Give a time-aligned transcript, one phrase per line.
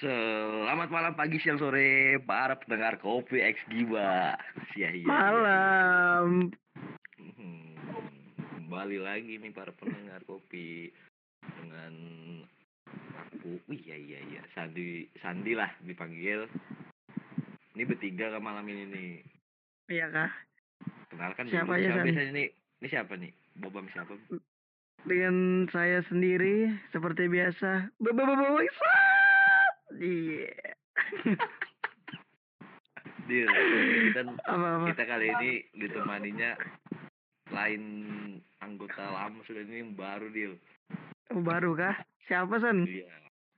[0.00, 4.32] Selamat malam, pagi, siang, sore, para pendengar Kopi X Giba.
[4.72, 5.04] Sia iya.
[5.04, 6.48] Malam.
[7.20, 7.76] Hmm,
[8.56, 10.88] Kembali lagi nih para pendengar Kopi
[11.44, 11.92] dengan
[13.12, 13.60] aku.
[13.60, 16.48] Oh, iya iya iya, Sandi Sandi lah dipanggil.
[17.76, 19.12] Ini bertiga kan malam ini nih.
[19.92, 20.32] Iya kah?
[21.12, 21.76] Kenalkan Siapa dulu.
[21.76, 22.06] aja, siapa San?
[22.08, 22.48] biasanya nih?
[22.56, 23.32] Ini siapa nih?
[23.60, 24.16] Bobam siapa?
[25.04, 27.92] Dengan saya sendiri seperti biasa.
[28.00, 28.64] Bapak
[29.96, 30.50] Iya.
[33.26, 33.46] Deal.
[33.46, 34.86] Kita Apa apa?
[34.90, 36.50] kita kali ini ditemaninya
[37.50, 37.82] lain
[38.60, 40.54] anggota lama sudah ini yang baru deal.
[41.30, 41.94] Oh, baru kah?
[42.26, 42.86] Siapa San?
[42.86, 43.06] Iya.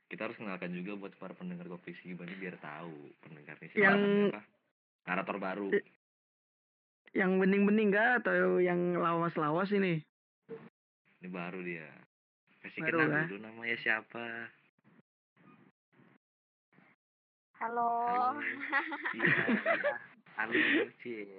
[0.09, 2.93] Kita harus kenalkan juga buat para pendengar kopi Sigiban ini biar tahu
[3.25, 3.81] pendengarnya siapa.
[3.97, 4.37] Yang-.
[5.03, 5.69] Narator baru.
[5.73, 5.85] Eh,
[7.13, 10.01] Yang bening-bening kah atau yang lawas-lawas ini?
[11.21, 11.89] Ini baru dia.
[12.61, 14.49] Kasih Baru kenal dulu namanya siapa.
[17.63, 17.95] Halo.
[18.35, 18.91] Halo.
[19.15, 19.39] Iya.
[19.55, 19.95] iya.
[20.35, 20.53] Halo,
[20.99, 21.31] Cie.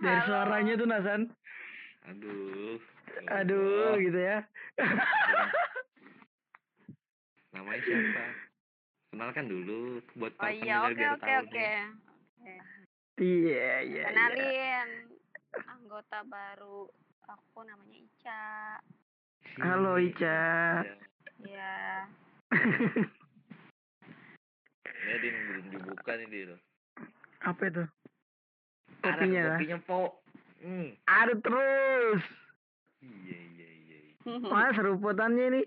[0.00, 0.24] Dari Halo.
[0.24, 1.22] suaranya tuh Nasan.
[2.08, 2.80] Aduh.
[3.12, 4.00] ya Aduh, Allah.
[4.00, 4.38] gitu ya.
[7.52, 8.24] Namanya siapa?
[9.12, 11.70] Kenalkan dulu buat Oh iya, oke oke oke.
[12.40, 12.56] Iya,
[13.20, 14.02] iya, iya.
[14.08, 14.88] Kenalin
[15.68, 16.88] anggota baru
[17.28, 18.44] aku namanya Ica.
[19.60, 20.40] Halo, Ica.
[21.44, 22.08] Ya.
[25.10, 26.56] Ya, dia belum dibuka nih dia.
[27.42, 27.82] Apa itu?
[29.02, 29.50] Kopinya kah?
[29.58, 30.22] kopinya, Po.
[30.62, 30.94] Hmm.
[31.10, 32.22] Ada terus.
[33.02, 33.98] Iya, iya, iya.
[34.06, 34.38] iya.
[34.54, 35.62] Mas, seruputannya ini.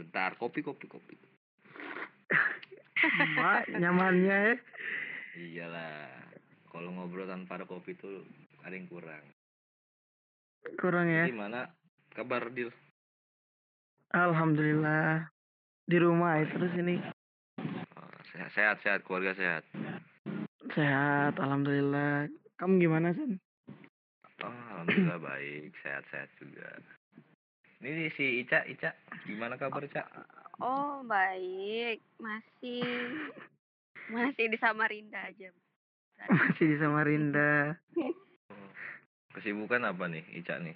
[0.00, 1.20] Bentar, kopi, kopi, kopi.
[3.36, 4.54] Mak, nyamannya ya.
[5.36, 6.08] Iyalah.
[6.72, 8.24] Kalau ngobrol tanpa ada kopi tuh
[8.64, 9.24] ada yang kurang.
[10.80, 11.28] Kurang ya.
[11.28, 11.68] Gimana
[12.16, 12.72] kabar Dil?
[14.16, 15.28] Alhamdulillah.
[15.84, 17.19] Di rumah ya terus ini.
[18.50, 19.62] Oh, sehat, sehat, sehat, keluarga sehat.
[20.74, 22.26] Sehat, alhamdulillah.
[22.58, 23.38] Kamu gimana, San?
[24.42, 26.66] Oh, alhamdulillah baik, sehat-sehat juga.
[27.78, 28.90] Ini si Ica, Ica,
[29.22, 30.02] gimana kabar Ica?
[30.58, 33.22] Oh baik, masih
[34.10, 35.54] masih di Samarinda aja.
[36.34, 37.78] Masih di Samarinda.
[39.30, 40.74] Kesibukan apa nih Ica nih?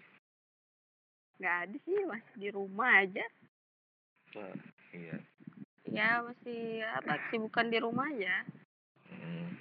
[1.42, 3.26] Gak ada sih, masih di rumah aja.
[4.38, 4.54] Wah,
[4.94, 5.18] iya.
[5.84, 8.42] Ya masih apa kesibukan di rumah aja.
[9.06, 9.52] Hmm.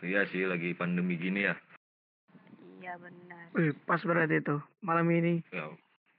[0.00, 1.54] Iya sih, lagi pandemi gini ya.
[2.80, 3.44] Iya benar.
[3.52, 4.56] Wih, pas berarti itu.
[4.80, 5.68] Malam ini Ya,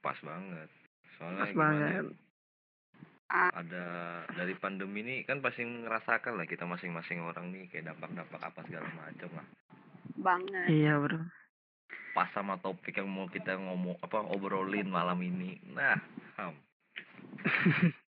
[0.00, 0.70] pas banget.
[1.14, 1.90] Soalnya pas gimana banget.
[1.90, 2.02] ya,
[3.26, 3.50] Ah.
[3.58, 3.84] ada
[4.38, 8.86] dari pandemi ini kan pasti ngerasakan lah kita masing-masing orang nih kayak dampak-dampak apa segala
[8.94, 9.46] macam lah.
[10.14, 10.66] Banget.
[10.70, 11.26] Iya, Bro.
[12.14, 15.58] Pas sama topik yang mau kita ngomong apa obrolin malam ini.
[15.74, 15.98] Nah,
[16.38, 16.54] ham.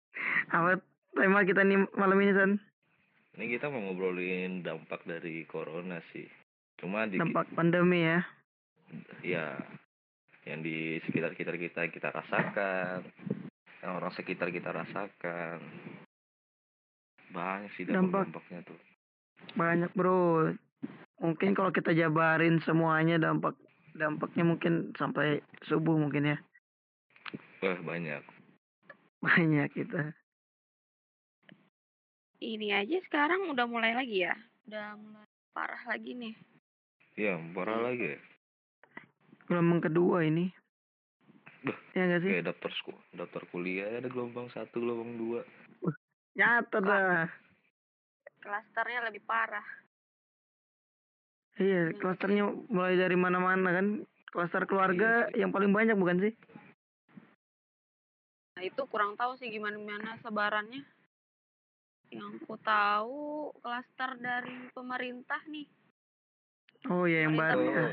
[0.48, 0.80] Apa
[1.16, 2.52] tema kita nih malam ini, San?
[3.38, 6.26] Ini kita mau ngobrolin dampak dari corona sih.
[6.78, 8.22] Cuma di Dampak pandemi ya.
[9.26, 9.60] ya
[10.48, 13.04] yang di sekitar kita kita kita rasakan,
[13.84, 15.60] yang orang sekitar kita rasakan.
[17.34, 18.32] Banyak sih Dampak.
[18.32, 18.80] dampak-dampaknya tuh.
[19.54, 20.56] Banyak, Bro.
[21.18, 23.58] Mungkin kalau kita jabarin semuanya dampak
[23.98, 26.38] dampaknya mungkin sampai subuh mungkin ya.
[27.66, 28.22] Wah, banyak.
[29.22, 30.14] Banyak kita.
[32.38, 34.38] Ini aja sekarang udah mulai lagi ya.
[34.70, 35.26] Udah mulai
[35.58, 36.34] parah lagi nih.
[37.18, 38.20] Iya, parah lagi ya.
[39.50, 40.54] Gelombang kedua ini.
[41.66, 42.30] Duh, Ya nggak sih?
[42.38, 45.42] Kayak daftar sekolah, daftar kuliah ada gelombang satu, gelombang dua.
[46.38, 47.26] Nyata dah.
[48.38, 49.66] Klasternya lebih parah.
[51.58, 54.06] Iya, klasternya mulai dari mana-mana kan.
[54.30, 56.34] Klaster keluarga Iya yang paling banyak bukan sih?
[58.54, 60.86] Nah itu kurang tahu sih gimana gimana sebarannya.
[62.12, 65.68] Yang ku tahu klaster dari pemerintah nih.
[66.88, 67.88] Oh iya yang baru ya.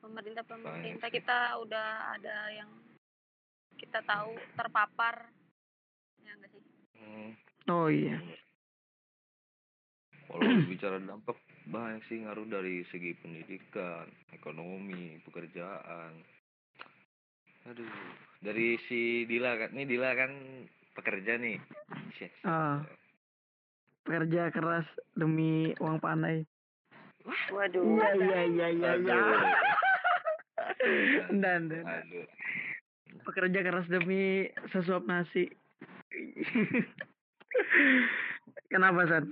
[0.00, 2.70] Pemerintah pemerintah kita udah ada yang
[3.80, 5.32] kita tahu terpapar.
[6.20, 6.62] Ya enggak sih?
[7.00, 7.30] Hmm.
[7.72, 8.20] Oh iya.
[10.28, 10.40] Kalau
[10.70, 14.04] bicara dampak banyak sih ngaruh dari segi pendidikan,
[14.36, 16.12] ekonomi, pekerjaan.
[17.68, 17.88] Aduh,
[18.40, 20.32] dari si Dila kan, ini Dila kan
[20.96, 21.58] pekerja nih.
[22.44, 22.80] Ah.
[24.10, 24.82] Pekerja keras
[25.14, 26.42] demi uang pandai.
[27.54, 27.94] Waduh.
[27.94, 29.14] Iya iya iya iya iya.
[29.14, 29.38] Aduh.
[31.38, 31.86] Dan, dan.
[33.22, 35.46] Pekerja keras demi sesuap nasi.
[38.74, 39.30] Kenapa San?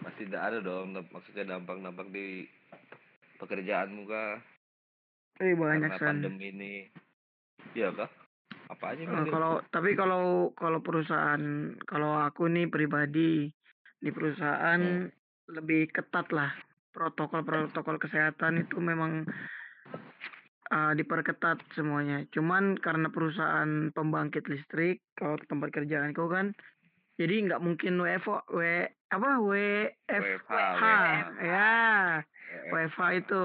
[0.00, 2.48] Pasti tidak ada dong, maksudnya dampak-dampak di
[3.36, 4.40] pekerjaanmu kah?
[5.44, 6.24] Eh banyak Karena San.
[6.24, 6.88] pandemi ini.
[7.76, 8.08] Iya kah?
[8.68, 9.26] Apa aja Bang?
[9.32, 13.48] kalau tapi kalau kalau perusahaan kalau aku nih pribadi
[13.98, 15.08] di perusahaan
[15.48, 16.52] lebih ketat lah
[16.92, 19.22] protokol-protokol kesehatan itu memang
[20.72, 22.26] uh, diperketat semuanya.
[22.34, 26.52] Cuman karena perusahaan pembangkit listrik kalau tempat kerjaanku kan
[27.18, 28.62] jadi nggak mungkin WFO W
[29.10, 30.82] apa WFH
[31.42, 32.22] ya.
[32.70, 33.44] WFH itu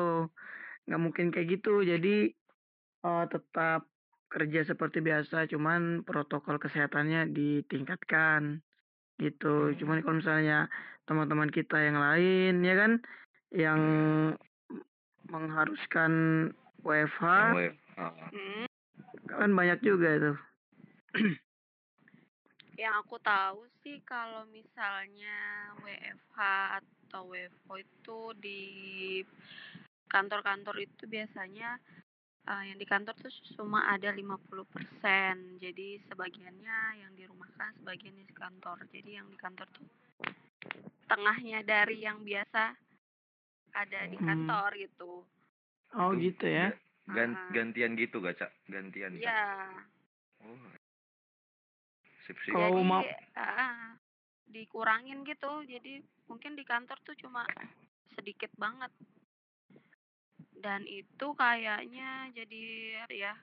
[0.90, 2.30] nggak mungkin kayak gitu jadi
[3.08, 3.88] uh, tetap
[4.34, 8.66] kerja seperti biasa cuman protokol kesehatannya ditingkatkan
[9.22, 10.66] gitu cuman kalau misalnya
[11.06, 12.92] teman-teman kita yang lain ya kan
[13.54, 13.82] yang
[15.30, 16.12] mengharuskan
[16.82, 18.02] WFH Yang WFH.
[18.34, 18.66] Hmm.
[19.30, 20.34] kan banyak juga itu
[22.74, 25.38] Yang aku tahu sih kalau misalnya
[25.86, 26.40] WFH
[26.82, 28.62] atau WFO itu di
[30.10, 31.78] kantor-kantor itu biasanya
[32.44, 34.40] eh, yang di kantor tuh cuma ada 50%.
[35.58, 38.78] Jadi sebagiannya yang dirumahkan, sebagian di kantor.
[38.90, 39.88] Jadi yang di kantor tuh
[41.06, 42.74] tengahnya dari yang biasa
[43.74, 44.28] ada di Hmm.
[44.28, 45.24] kantor gitu.
[45.94, 46.74] oh Itu gitu ya
[47.06, 47.52] Gan- Ah.
[47.52, 49.14] gantian gitu gak cak gantian?
[49.14, 49.70] Iya.
[50.42, 50.58] oh
[52.24, 53.06] sip sip Kalau Jadi mau-
[53.36, 53.94] ah,
[54.46, 55.62] dikurangin gitu.
[55.64, 57.44] Jadi mungkin di kantor tuh cuma
[58.12, 58.90] sedikit banget.
[60.64, 62.64] Dan itu kayaknya jadi
[63.04, 63.34] apa ya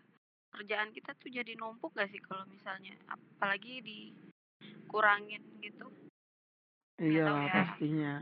[0.57, 5.87] kerjaan kita tuh jadi numpuk gak sih kalau misalnya apalagi dikurangin gitu.
[6.97, 7.53] iyalah ya.
[7.53, 8.15] pastinya.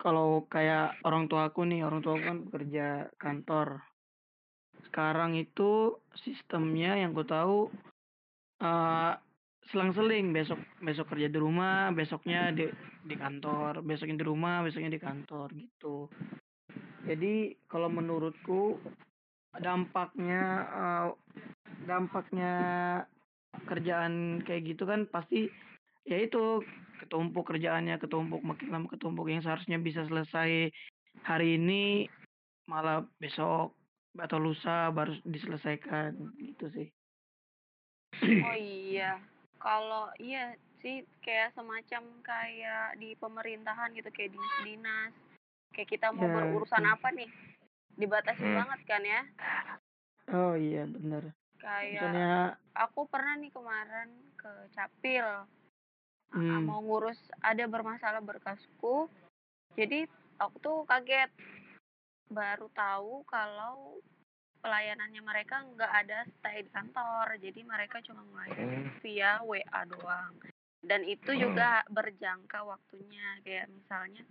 [0.00, 2.86] Kalau kayak orang tua aku nih orang tua aku kan bekerja
[3.20, 3.84] kantor.
[4.88, 7.68] Sekarang itu sistemnya yang ku tahu
[8.64, 9.12] eh
[9.68, 10.32] selang-seling.
[10.32, 12.68] Besok besok kerja di rumah besoknya di
[13.04, 13.84] di kantor.
[13.84, 16.08] Besoknya di rumah besoknya di kantor gitu
[17.08, 18.76] jadi kalau menurutku
[19.56, 21.08] dampaknya eh,
[21.88, 22.54] dampaknya
[23.64, 25.48] kerjaan kayak gitu kan pasti
[26.04, 26.60] ya itu
[27.00, 30.68] ketumpuk kerjaannya ketumpuk makin lama ketumpuk yang seharusnya bisa selesai
[31.24, 32.06] hari ini
[32.68, 33.72] malah besok
[34.18, 36.88] atau lusa baru diselesaikan gitu sih
[38.18, 39.20] Oh iya.
[39.58, 45.12] Kalau iya sih kayak semacam kayak di pemerintahan gitu kayak dinas-dinas.
[45.70, 46.92] Kayak kita mau Ya, berurusan itu.
[46.92, 47.30] apa nih?
[47.94, 48.56] Dibatasi Hmm.
[48.56, 49.20] banget kan ya.
[50.28, 52.30] oh iya bener Kayak misalnya
[52.76, 55.24] aku pernah nih kemarin ke Capil
[56.30, 59.08] hmm, mau ngurus ada bermasalah berkasku
[59.72, 60.04] jadi
[60.36, 61.32] aku tuh kaget
[62.28, 63.96] baru tahu kalau
[64.60, 70.36] pelayanannya mereka nggak ada stay di kantor jadi mereka cuma melayani via WA doang
[70.84, 71.40] dan itu Oh.
[71.40, 74.22] juga berjangka waktunya kayak misalnya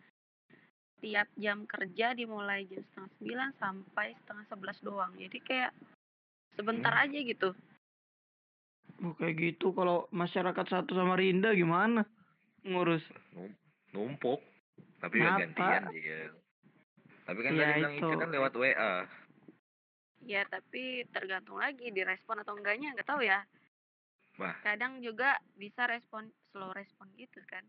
[0.97, 5.71] tiap jam kerja dimulai jam setengah sembilan sampai setengah sebelas doang jadi kayak
[6.57, 7.03] sebentar Hmm.
[7.05, 7.49] aja gitu
[9.05, 12.01] oh, kayak gitu kalau masyarakat satu sama Rinda gimana
[12.65, 13.05] ngurus
[13.37, 13.57] Num-
[13.93, 14.41] numpuk
[14.97, 15.45] tapi Kenapa?
[15.45, 16.21] gantian dia
[17.27, 18.15] tapi kan Iya, tadi bilang itu.
[18.15, 18.93] Kan lewat WA
[20.27, 23.45] Ya, tapi tergantung lagi direspon atau enggaknya, nggak tahu ya.
[24.41, 24.55] Wah.
[24.65, 27.63] Kadang juga bisa respon slow respon gitu kan.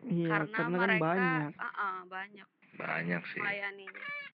[0.00, 4.02] Iya karena, karena, kan mereka banyak ah, ah, banyak banyak sih melayaninya.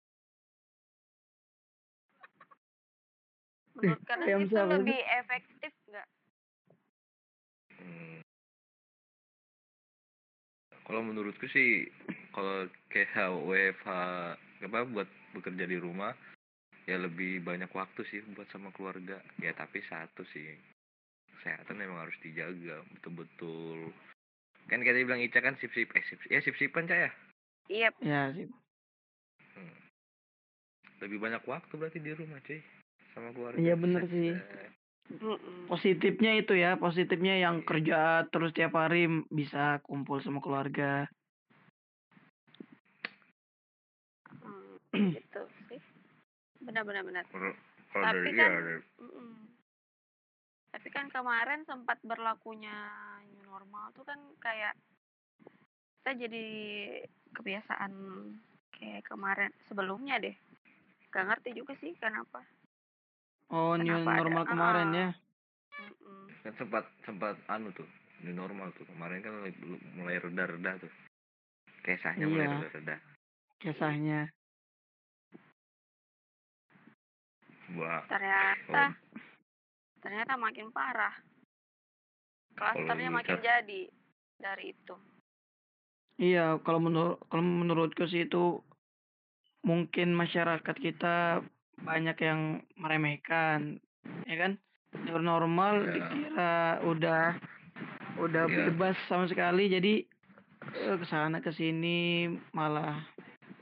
[3.78, 6.08] Menurut kalian itu lebih efektif nggak?
[7.78, 8.18] Hmm.
[10.82, 11.86] Kalau menurutku sih
[12.34, 13.14] kalau kayak
[13.46, 13.88] WFH
[14.66, 16.10] apa buat bekerja di rumah
[16.88, 20.56] ya lebih banyak waktu sih buat sama keluarga ya tapi satu sih
[21.38, 23.92] kesehatan memang harus dijaga betul-betul
[24.68, 27.10] kan kayak tadi bilang Ica kan sip sip eh sip ya sip sipan Ca ya
[27.68, 28.46] Iya, ya sih
[29.52, 29.74] Hmm.
[31.02, 32.60] lebih banyak waktu berarti di rumah cuy
[33.10, 34.36] sama keluarga Iya, bener sih.
[35.18, 35.66] mm-mm.
[35.66, 41.08] positifnya itu ya positifnya yang kerja terus tiap hari bisa kumpul sama keluarga
[44.38, 44.78] Hmm,
[45.12, 45.80] gitu sih.
[46.64, 47.24] Benar-benar benar.
[47.92, 49.28] Tapi dari kan, ya dari- mm-mm.
[50.78, 52.70] Tapi kan kemarin sempat berlakunya
[53.26, 54.78] new normal tuh kan kayak
[56.00, 56.46] saya jadi
[57.34, 57.90] kebiasaan
[58.70, 60.38] kayak kemarin sebelumnya deh.
[61.10, 62.46] Gak ngerti juga sih kenapa.
[63.50, 64.94] oh new Kenapa ada- normal kemarin ah.
[64.94, 65.08] ya
[65.82, 66.22] Mm-mm.
[66.44, 67.88] kan sempat sempat anu tuh
[68.22, 69.52] new normal tuh kemarin kan mulai,
[69.96, 70.92] mulai reda-reda tuh
[71.82, 72.54] kesahnya mulai Iya.
[72.54, 72.96] reda-reda
[73.58, 74.20] kisahnya
[77.72, 78.82] wah Ternyata
[80.02, 81.14] ternyata makin parah.
[82.58, 83.82] Klasternya makin jadi
[84.38, 84.94] dari itu.
[86.18, 88.58] Iya, kalau menurut kalau menurutku sih itu
[89.62, 91.42] mungkin masyarakat kita
[91.82, 93.78] banyak yang meremehkan
[94.26, 94.52] ya kan
[95.06, 95.92] new normal Ya.
[95.94, 97.22] dikira udah
[98.18, 98.70] udah Ya.
[98.70, 100.02] bebas sama sekali jadi
[100.74, 102.98] eh, ke sana ke sini malah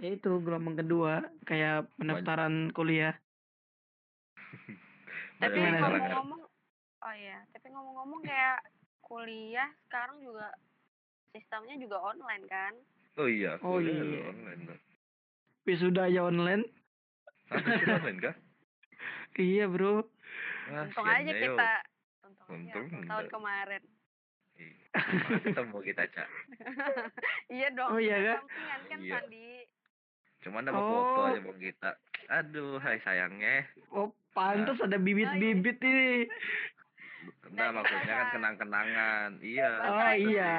[0.00, 3.12] ya itu gelombang kedua kayak pendaftaran kuliah
[5.37, 6.43] Tapi ngomong-ngomong,
[7.02, 8.59] oh iya, tapi ngomong-ngomong kayak
[9.00, 10.49] kuliah sekarang juga
[11.31, 12.73] sistemnya juga online kan?
[13.16, 14.23] Oh iya, Oh kuliah iya.
[14.26, 14.62] online.
[15.64, 16.64] Wisuda aja online
[17.52, 18.35] online kah?
[19.43, 20.02] iya bro
[20.66, 21.73] Wah, Untung sian aja ya, kita,
[22.25, 23.83] untung, Untung aja, tahun kemarin.
[24.97, 26.28] Mana ketemu kita, Cak.
[27.55, 27.87] iya dong.
[27.87, 29.12] Oh iya sampingan kan Iya.
[29.14, 29.47] Sandi.
[30.43, 31.28] Cuman dapat foto Oh.
[31.28, 31.90] aja bang kita.
[32.33, 33.62] Aduh, hai sayangnya.
[33.93, 36.28] oh pantas ada bibit-bibit ini
[37.47, 39.28] Nah, Dan maksudnya kan kenang-kenangan.
[39.40, 39.71] Iya.
[39.81, 40.57] oh iya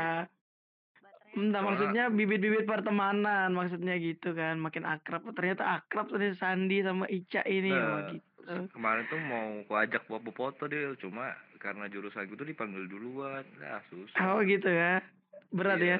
[1.38, 7.46] Entah maksudnya bibit-bibit pertemanan maksudnya gitu kan makin akrab ternyata akrab tadi Sandi sama Ica
[7.46, 12.40] ini Nah, gitu Kemarin tuh mau ku ajak buat foto deh, cuma karena jurusan gue
[12.40, 13.44] tuh dipanggil duluan.
[13.60, 14.18] Nah, susah.
[14.24, 15.04] oh gitu ya
[15.52, 16.00] berat ya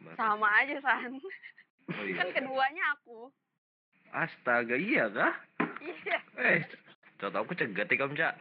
[0.00, 0.16] Berat.
[0.16, 1.20] Sama aja San.
[1.90, 2.16] Oh, iya.
[2.16, 3.28] kan keduanya aku.
[4.10, 5.34] Astaga, iya kah?
[5.78, 6.18] Iya.
[6.36, 6.60] Eh,
[7.16, 8.34] coba aku cegat ya kamu, Cak.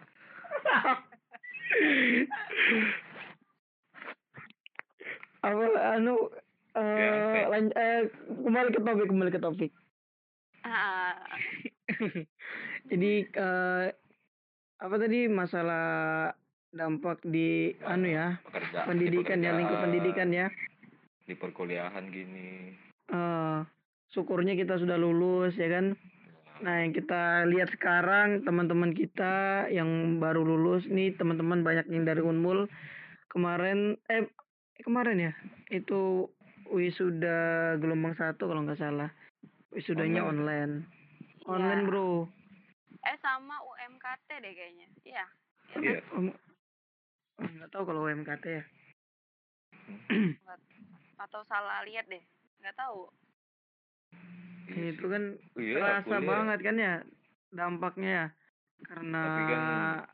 [5.39, 5.63] apa
[5.95, 6.15] anu
[6.69, 9.71] Ya, eh lan- eh, kembali ke topik kembali ke topik
[10.61, 11.17] Ah,
[12.91, 13.87] jadi eh
[14.77, 16.29] apa tadi masalah
[16.69, 20.47] dampak di anu ya Pekerja- di pendidikan ya lingkup pendidikan ya
[21.25, 22.73] Di perkuliahan gini.
[23.07, 23.59] eh
[24.11, 25.97] syukurnya kita sudah lulus ya kan
[26.59, 32.19] Nah, yang kita lihat sekarang teman-teman kita yang baru lulus nih, teman-teman banyak yang dari
[32.19, 32.67] Unmul
[33.31, 34.27] kemarin eh
[34.83, 35.33] kemarin ya
[35.71, 36.27] itu
[36.67, 39.07] wisuda gelombang satu kalau nggak salah
[39.71, 40.83] wisudanya online
[41.47, 41.87] online, Iya.
[41.87, 42.09] bro
[43.07, 44.87] eh sama UMKT deh kayaknya.
[45.07, 45.25] Iya.
[45.79, 45.99] Iya.
[46.11, 46.39] Om-
[47.39, 48.63] oh, nggak tahu kalau UMKT ya
[51.23, 52.19] Atau salah lihat deh.
[52.59, 53.07] Nggak tahu.
[54.69, 55.09] Iya itu sih.
[55.09, 55.23] kan
[55.55, 56.21] Iya, terasa kuliah.
[56.23, 56.93] banget kan ya
[57.51, 58.25] dampaknya ya
[58.85, 60.07] karena Tapi kan-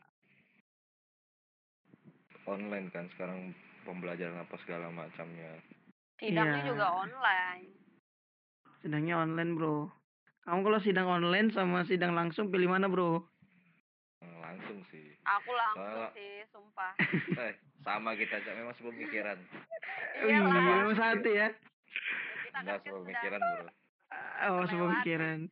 [2.46, 3.40] online kan sekarang
[3.84, 5.58] pembelajaran apa segala macamnya.
[6.16, 6.68] Sidangnya Iya.
[6.68, 7.74] juga online.
[8.78, 9.90] sidangnya online bro
[10.44, 13.26] kamu kalau sidang online sama sidang langsung pilih mana bro
[14.16, 15.18] Hmm, Langsung sih.
[15.22, 16.92] Aku langsung Soalnya- sih, sumpah.
[17.42, 19.38] Eh, sama kita Cak, memang sepemikiran.
[20.18, 20.54] Iya, Iyalah.
[20.56, 21.50] nomor satu ya.
[21.50, 21.68] Kita
[22.48, 23.66] kan Enggak sudah, sepemikiran, Bro.
[24.46, 25.48] Oh, sepemikiran.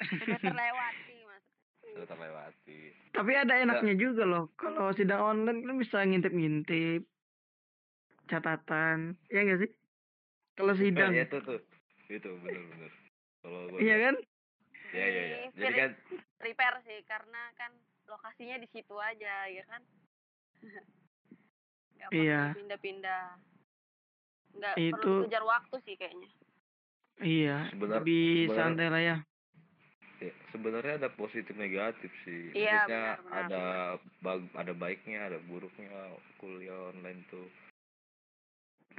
[0.00, 1.90] sudah terlewati maksudnya.
[1.90, 2.78] Sudah terlewati.
[3.10, 4.44] Tapi ada enaknya juga loh.
[4.54, 7.02] Kalau sidang online kan bisa ngintip-ngintip
[8.26, 9.18] catatan.
[9.26, 9.70] Iya nggak sih?
[10.54, 11.10] Kalau sidang.
[11.10, 11.60] Nah, itu tuh.
[12.06, 12.92] Itu bener-bener.
[13.40, 14.14] Kalau gua Iya kan?
[14.90, 15.36] Iya, iya, iya.
[15.48, 15.90] Di Jadi kan
[16.36, 17.72] prepare sih karena kan
[18.06, 19.82] lokasinya di situ aja ya kan
[21.94, 22.42] nggak perlu Iya.
[22.58, 23.22] pindah-pindah
[24.50, 26.26] nggak Itu- perlu kejar waktu sih kayaknya
[27.20, 27.68] Iya.
[27.70, 29.16] Sebenar- Lebih sebenar- santai lah ya.
[30.20, 32.52] ya, sebenarnya ada positif negatif sih.
[32.52, 33.64] Iya, Maksudnya benar, benar, ada
[34.20, 35.92] bag- ada baiknya, ada buruknya
[36.36, 37.48] kuliah online tuh.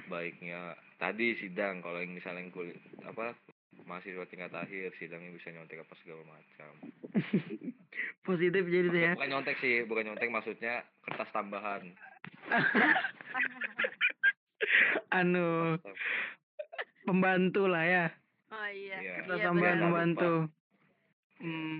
[0.07, 3.37] Baiknya tadi sidang kalau yang misalnya yang kuliah apa
[3.85, 6.71] mahasiswa tingkat akhir sidangnya bisa nyontek apa segala macam.
[8.27, 9.13] Positif jadi tuh ya.
[9.13, 11.85] Bukan nyontek sih, bukan nyontek maksudnya kertas tambahan.
[15.19, 15.77] anu
[17.03, 18.05] pembantu lah ya.
[18.51, 19.13] oh iya Iya.
[19.23, 19.85] Kita Iya, tambahan benar.
[19.87, 20.33] membantu.
[21.39, 21.79] Hmm.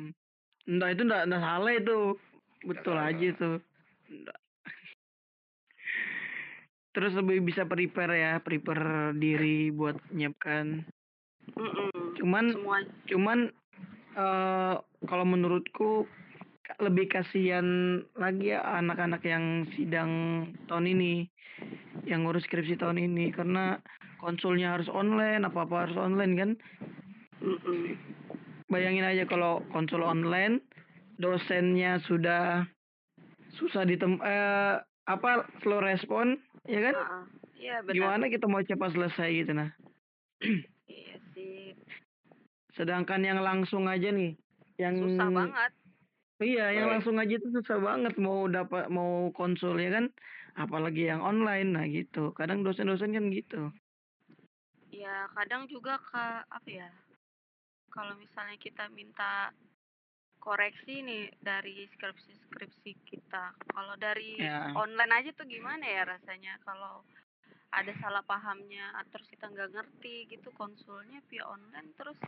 [0.65, 1.99] Enggak itu enggak, enggak salah itu.
[2.61, 3.51] Betul aja itu.
[4.07, 4.39] Nggak.
[6.91, 10.83] Terus lebih bisa prepare ya, prepare diri buat nyiapkan.
[11.55, 12.19] Mm-mm.
[12.19, 13.39] Cuman semua cuman
[14.11, 14.75] eh
[15.07, 16.03] kalau menurutku
[16.79, 20.11] lebih kasihan lagi ya anak-anak yang sidang
[20.69, 21.27] tahun ini
[22.07, 23.33] yang ngurus skripsi tahun ini.
[23.33, 23.81] Karena
[24.21, 26.49] konsulnya harus online apa-apa harus online kan?
[28.71, 30.63] Bayangin aja kalau konsul online
[31.19, 32.65] dosennya sudah
[33.59, 36.95] susah ditem eh, apa slow respon ya kan?
[37.59, 37.93] Iya benar.
[37.93, 39.69] Gimana kita mau cepat selesai gitu nah?
[40.87, 41.75] Iya sih.
[42.73, 44.39] Sedangkan yang langsung aja nih
[44.79, 45.73] yang susah banget
[46.41, 50.05] iya yang langsung aja tuh susah banget mau dapat mau konsul ya kan?
[50.57, 52.36] Apalagi yang online nah gitu.
[52.36, 53.71] Kadang dosen-dosen kan gitu.
[54.91, 56.89] Ya kadang juga ke apa ya
[57.93, 59.55] kalau misalnya kita minta
[60.41, 64.74] koreksi nih dari skripsi-skripsi kita kalau dari Ya.
[64.75, 66.60] online aja tuh gimana ya rasanya?
[66.67, 67.05] Kalau
[67.71, 72.19] ada salah pahamnya terus kita nggak ngerti gitu konsulnya via online terus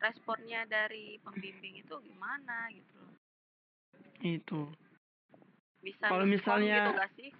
[0.00, 3.19] responnya dari pembimbing itu gimana gitu loh
[4.20, 4.68] Itu.
[5.80, 7.30] Bisa Kalau misalnya- gitu gak sih?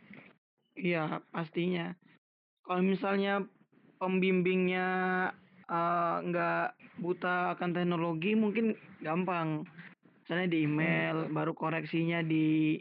[0.80, 1.92] Iya, pastinya.
[2.64, 3.44] Kalau misalnya
[3.98, 4.86] pembimbingnya
[5.70, 9.62] eh, nggak buta akan teknologi, mungkin gampang.
[10.26, 12.74] Misalnya di email, baru koreksinya di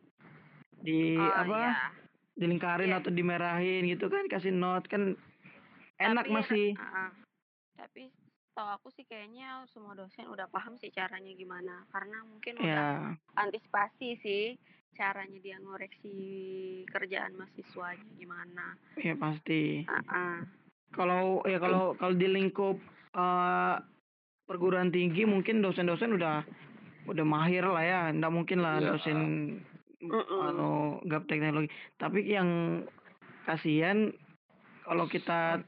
[0.79, 1.59] di oh apa?
[1.69, 1.93] iya.
[2.33, 2.97] Dilingkarin Iya.
[2.97, 5.13] atau dimerahin gitu kan, kasih note kan
[5.99, 6.67] enak Tapi, masih.
[6.73, 7.09] uh-uh.
[7.77, 8.09] Tapi
[8.59, 11.87] tau aku sih kayaknya semua dosen udah paham sih caranya gimana.
[11.95, 12.87] Karena mungkin udah Ya,
[13.39, 14.59] antisipasi sih
[14.99, 16.19] caranya dia ngoreksi
[16.91, 18.75] kerjaan mahasiswanya gimana.
[18.99, 19.87] ya pasti.
[19.87, 20.43] Uh-uh.
[20.91, 22.75] Kalau ya kalau kalau di lingkup
[23.15, 23.75] eh,
[24.43, 26.43] perguruan tinggi mungkin dosen-dosen udah
[27.07, 28.91] udah mahir lah ya, nggak mungkin lah Iya.
[28.91, 29.19] dosen
[30.35, 31.71] anu gap teknologi.
[31.95, 32.83] Tapi yang
[33.47, 34.11] kasihan
[34.83, 35.63] kalau kita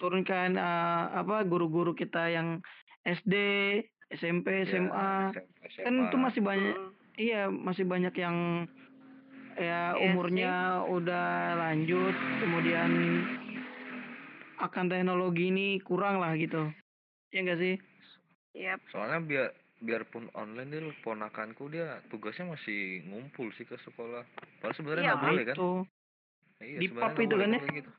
[0.00, 2.64] turunkan eh, apa guru-guru kita yang
[3.04, 3.34] SD,
[4.10, 6.90] SMP, SMA, Ya, kan itu masih banyak Mm-mm.
[7.20, 8.66] iya masih banyak yang
[9.60, 10.52] ya Iya umurnya
[10.88, 11.28] udah
[11.60, 12.90] lanjut, kemudian
[14.60, 16.68] akan teknologi ini kurang lah gitu.
[17.30, 17.74] Ya enggak sih?
[18.50, 18.82] Yap.
[18.90, 24.26] soalnya biar biarpun online dia ponakanku dia tugasnya masih ngumpul sih ke sekolah
[24.58, 25.70] padahal sebenarnya Iya, nggak boleh kan Itu.
[26.60, 27.60] iya, Di nggak itu kan ya?
[27.78, 27.90] gitu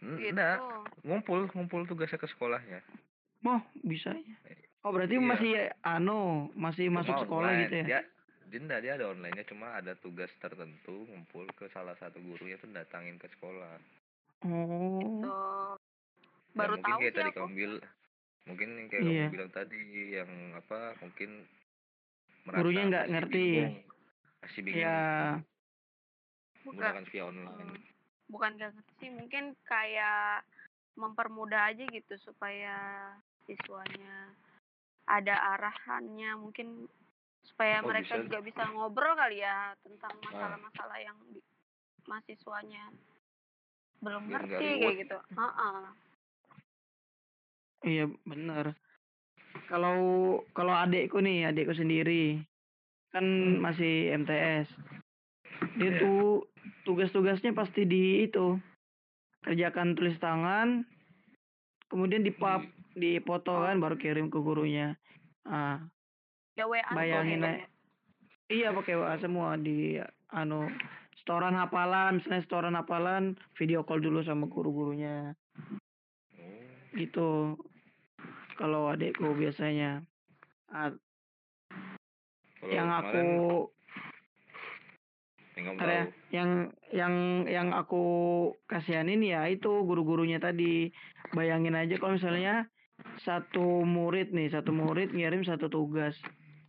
[0.00, 0.32] Gitu.
[0.32, 0.56] Nggak,
[1.02, 2.80] ngumpul ngumpul tugasnya ke sekolahnya
[3.42, 4.36] Oh, bisa ya.
[4.80, 5.24] Oh, berarti Iya.
[5.26, 5.52] masih
[5.82, 6.20] anu,
[6.54, 7.62] masih masuk Cuma sekolah online.
[7.62, 7.84] gitu ya.
[7.86, 8.00] dia
[8.46, 12.68] dia nggak, dia ada online-nya cuma ada tugas tertentu ngumpul ke salah satu gurunya tuh
[12.68, 13.76] datangin ke sekolah
[14.40, 15.20] Oh.
[15.20, 15.76] Tuh.
[16.50, 17.38] Ya, Baru mungkin tahu kayak sih tadi aku.
[17.38, 17.84] kamu bil-
[18.42, 19.12] mungkin yang kayak Iya.
[19.20, 19.78] kamu bilang tadi
[20.10, 21.30] yang apa mungkin
[22.42, 23.46] Gurunya nggak ngerti.
[23.54, 23.76] bingung,
[24.40, 24.96] masih bingung Ya,
[26.58, 26.72] Bukan.
[26.72, 27.72] menggunakan via online
[28.30, 30.46] bukan gak ngerti sih mungkin kayak
[30.94, 32.74] mempermudah aja gitu supaya
[33.44, 34.30] siswanya
[35.10, 36.86] ada arahannya mungkin
[37.42, 38.24] supaya Oh, mereka bisa.
[38.30, 41.44] juga bisa ngobrol kali ya tentang masalah-masalah yang di-
[42.06, 42.94] mahasiswanya
[44.00, 45.18] belum Biar ngerti kayak gitu.
[45.36, 45.80] Heeh.
[47.84, 48.76] iya benar.
[49.66, 49.98] Kalau
[50.52, 52.40] kalau adikku nih, adikku sendiri
[53.10, 53.24] kan
[53.58, 54.68] masih MTS.
[55.76, 56.44] Dia tuh
[56.84, 58.56] tugas-tugasnya pasti di itu
[59.44, 60.84] kerjakan tulis tangan,
[61.88, 62.60] kemudian di pub,
[62.92, 64.96] dipoto kan baru kirim ke gurunya.
[65.48, 65.80] Ah,
[66.58, 67.64] Ya Bayangin aja.
[68.52, 69.96] iya pakai WA semua di
[70.28, 70.68] anu
[71.16, 75.32] setoran hafalan, misalnya setoran hafalan, video call dulu sama guru-gurunya.
[76.36, 77.56] oh Gitu.
[78.60, 80.04] Kalau adikku biasanya.
[80.68, 80.92] Ah,
[82.68, 83.24] yang kemarin aku
[85.64, 86.50] tahu yang
[86.94, 87.14] yang
[87.46, 88.04] yang aku
[88.70, 90.92] kasihanin ya itu guru-gurunya tadi.
[91.30, 92.66] Bayangin aja kalau misalnya
[93.22, 96.16] satu murid nih, satu murid ngirim satu tugas.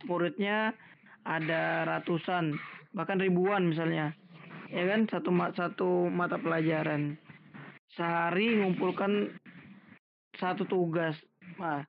[0.06, 0.74] Muridnya
[1.22, 2.58] ada ratusan,
[2.94, 4.14] bahkan ribuan misalnya.
[4.72, 7.20] Ya kan satu satu mata pelajaran.
[7.92, 9.36] Sehari ngumpulkan
[10.40, 11.14] satu tugas.
[11.60, 11.84] Nah,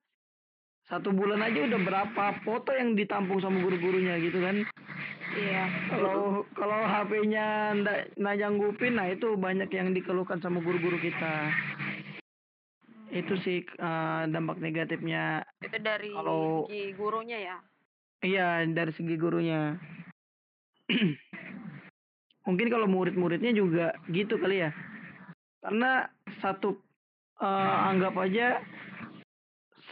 [0.91, 4.67] satu bulan aja udah berapa foto yang ditampung sama guru-gurunya gitu kan.
[5.33, 5.63] Iya.
[5.89, 11.49] Kalau kalau HP-nya ndak ndak nyanggupin, nah itu banyak yang dikeluhkan sama guru-guru kita.
[13.09, 15.41] Itu sih eh, dampak negatifnya.
[15.61, 17.57] Itu dari Kalau- segi gurunya ya.
[18.23, 19.77] Iya dari segi gurunya.
[22.47, 24.71] Mungkin kalau murid-muridnya juga gitu kali ya.
[25.65, 26.05] Karena
[26.41, 26.77] satu
[27.41, 28.61] eh, anggap aja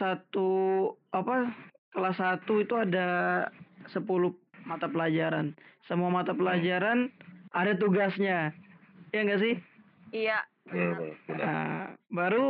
[0.00, 0.48] satu
[1.12, 1.52] apa
[1.92, 3.44] kelas satu itu ada
[3.92, 4.02] 10
[4.64, 5.54] mata pelajaran.
[5.82, 7.10] Semua mata pelajaran
[7.50, 8.50] ada tugasnya.
[9.10, 9.54] Ya enggak sih?
[10.10, 10.38] Iya.
[10.62, 10.94] Benar.
[10.94, 11.34] betul.
[11.36, 12.46] Nah, baru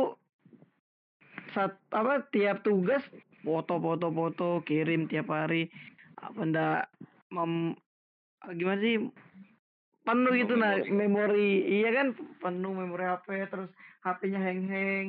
[1.51, 3.01] sat, apa tiap tugas
[3.43, 5.67] foto-foto-foto kirim tiap hari
[6.15, 6.81] apa ndak
[7.27, 7.75] mem,
[8.53, 9.11] gimana sih penuh
[10.03, 11.63] Penuh gitu nah memori.
[11.73, 13.69] iya kan penuh memori HP terus
[14.01, 15.07] HP-nya hang-hang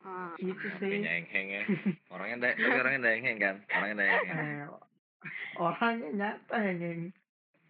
[0.00, 0.36] Ah.
[0.36, 1.62] itu sih HP-nya heng-heng ya
[2.12, 4.64] orangnya da- tapi orangnya da heng-heng kan orangnya da heng-heng Eh,
[5.56, 7.02] orangnya nyata hang-hang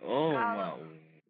[0.01, 0.79] oh Kalau- mau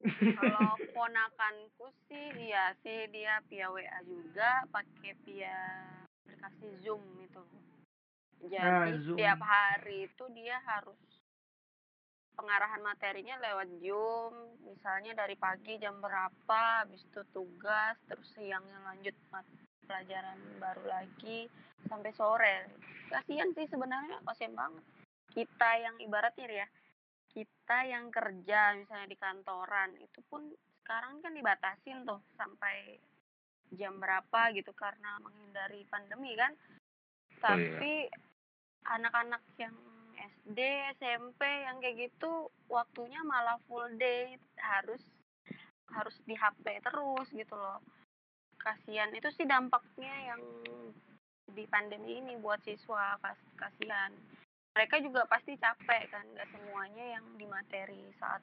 [0.05, 5.57] Kalau ponakanku sih iya sih dia via WA juga pakai via
[6.21, 7.41] aplikasi Zoom itu.
[8.45, 9.17] Jadi Ah, Zoom.
[9.17, 11.01] setiap hari itu dia harus
[12.35, 19.17] pengarahan materinya lewat Zoom, misalnya dari pagi jam berapa, habis itu tugas, terus siangnya lanjut
[19.87, 21.49] pelajaran baru lagi
[21.87, 22.69] sampai sore.
[23.09, 24.85] Kasihan sih sebenarnya, kasihan banget.
[25.35, 26.69] Kita yang ibaratnya ya,
[27.35, 30.47] kita yang kerja misalnya di kantoran itu pun
[30.81, 33.03] sekarang kan dibatasin tuh sampai
[33.75, 36.55] jam berapa gitu karena menghindari pandemi kan
[37.45, 37.77] Oh, iya.
[37.77, 37.95] tapi
[38.89, 39.77] anak-anak yang
[40.17, 40.59] SD,
[40.97, 45.01] SMP yang kayak gitu waktunya malah full day harus
[45.93, 47.85] harus di HP terus gitu loh.
[48.57, 50.41] Kasihan itu sih dampaknya yang
[51.53, 54.11] di pandemi ini buat siswa kas kasihan.
[54.75, 58.43] Mereka juga pasti capek kan, nggak semuanya yang di materi saat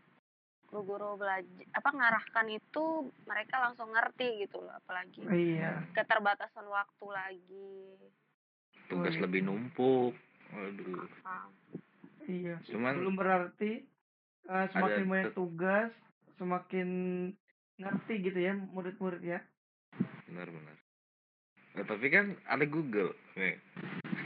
[0.66, 1.44] guru-guru belajar
[1.76, 2.86] apa ngarahkan itu
[3.28, 5.84] mereka langsung ngerti gitu loh apalagi Iya.
[5.92, 7.76] keterbatasan waktu lagi.
[8.88, 9.22] tugas iya.
[9.22, 10.16] lebih numpuk
[10.50, 11.48] waduh Ah,
[12.24, 12.56] Iya.
[12.66, 13.84] Cuman- belum berarti
[14.44, 15.92] eh, semakin Ada banyak tugas,
[16.36, 16.90] semakin
[17.78, 19.40] ngerti gitu ya murid-murid ya.
[20.26, 20.76] benar-benar
[21.74, 23.60] nah, tapi kan ada Google nih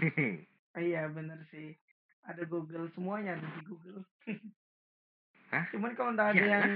[0.77, 1.73] Iya bener sih.
[2.25, 4.01] Ada Google semuanya ada di Google.
[5.53, 5.65] Hah?
[5.69, 6.69] Cuman kalau nggak ada Iya yang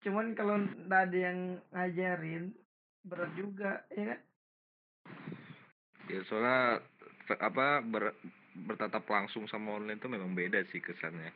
[0.00, 1.38] cuman kalau nggak ada yang
[1.76, 2.56] ngajarin
[3.04, 4.20] berat juga ya kan?
[6.08, 6.80] ya soalnya
[7.38, 8.16] apa ber,
[8.66, 11.30] bertatap langsung sama online itu memang beda sih kesannya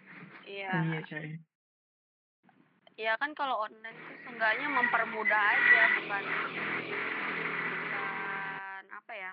[0.48, 0.72] iya.
[0.82, 1.28] Iya coy.
[2.94, 6.24] Ya kan kalau online tuh seenggaknya mempermudah aja bukan
[7.74, 9.32] bukan apa ya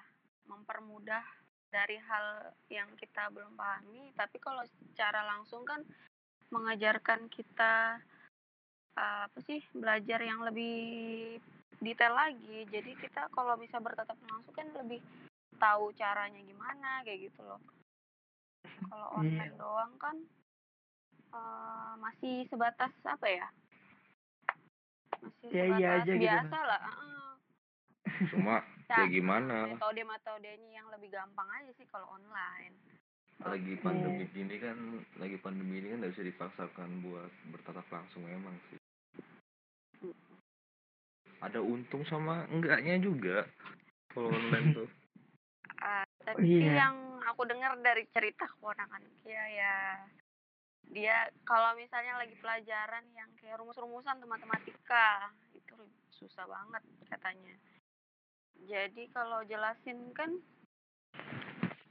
[0.49, 1.23] mempermudah
[1.71, 5.81] dari hal yang kita belum pahami tapi kalau secara langsung kan
[6.51, 7.97] mengajarkan kita
[8.99, 11.39] uh, apa sih belajar yang lebih
[11.79, 14.99] detail lagi jadi kita kalau bisa bertatap langsung kan lebih
[15.57, 17.61] tahu caranya gimana kayak gitu loh
[18.91, 20.17] kalau online doang kan
[21.31, 23.47] eh, masih sebatas apa ya
[25.21, 26.23] masih Ya, iya sebatas aja gitu.
[26.25, 27.29] biasa lah heeh.
[28.29, 28.55] cuma
[28.91, 29.71] Nah, ya gimana?
[29.71, 32.75] metode metodenya yang lebih gampang aja sih kalau online.
[33.39, 34.77] Lagi pandemi gini kan
[35.15, 38.77] lagi pandemi ini kan nggak bisa dipaksakan buat bertatap langsung emang sih.
[41.39, 43.47] Ada untung sama enggaknya juga
[44.11, 44.89] kalau online tuh.
[45.81, 46.77] Ah, tapi Iya.
[46.77, 49.97] yang aku dengar dari cerita keponakan Kia ya
[50.93, 55.73] dia kalau misalnya lagi pelajaran yang kayak rumus-rumusan tuh matematika itu
[56.13, 57.57] susah banget katanya
[58.63, 60.31] jadi kalau jelasin kan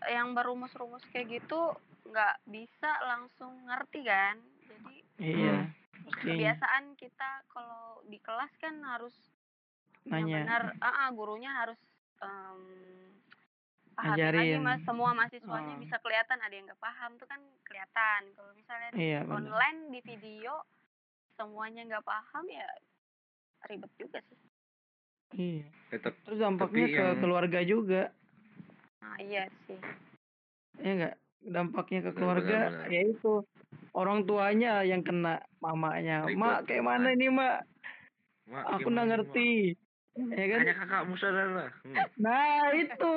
[0.07, 5.57] yang berumus-rumus kayak gitu nggak bisa langsung ngerti kan jadi Iya.
[5.61, 5.77] Hmm.
[6.11, 9.13] Kebiasaan kita kalau di kelas kan harus
[10.03, 10.43] Nanya.
[10.43, 11.77] benar ah ah, gurunya harus
[12.19, 12.63] em,
[13.93, 14.61] pahamin lagi Ngajarin.
[14.61, 15.79] mas semua mahasiswanya Oh.
[15.79, 20.65] bisa kelihatan ada yang nggak paham tuh kan kelihatan kalau misalnya Iya online di video
[21.31, 22.65] semuanya nggak paham ya
[23.63, 24.41] ribet juga sih
[25.33, 25.65] Iya.
[25.89, 28.03] Eh, tep- Terus dampaknya ke yang- keluarga juga.
[29.01, 29.79] nah iya sih
[30.77, 31.15] Ya enggak?
[31.43, 32.89] Dampaknya ke Benar, keluarga benar, benar.
[32.89, 33.33] ya itu
[33.93, 36.25] orang tuanya yang kena mamanya.
[36.25, 36.37] Ribet.
[36.37, 37.59] Mak kayak mana ini, Mak?
[38.47, 39.51] Mak, Aku nggak ngerti.
[40.15, 40.37] Mak?
[40.37, 40.59] Ya kan?
[40.61, 41.97] Tanya kakakmu saudara hmm.
[42.19, 43.15] Nah, itu.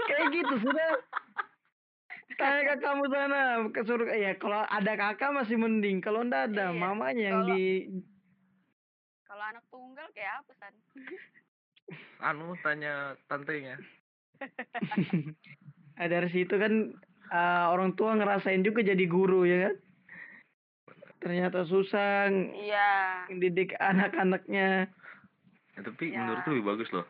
[0.00, 0.88] Kayak gitu sudah.
[2.34, 7.22] Tanya kakakmu sana kesuruh ya kalau ada kakak masih mending kalau ndak ada Iya, mamanya
[7.22, 7.62] yang kalau- di
[9.34, 10.74] kalau anak tunggal kayak apa san?
[12.30, 13.74] Anu tanya tantenya.
[15.94, 16.90] Nah, dari situ kan
[17.30, 19.74] eh, orang tua ngerasain juga jadi guru ya kan?
[21.22, 23.22] Ternyata susah iya.
[23.30, 24.90] didik anak-anaknya.
[25.78, 26.18] Ya, tapi Ya.
[26.18, 27.06] menurutku lebih bagus loh.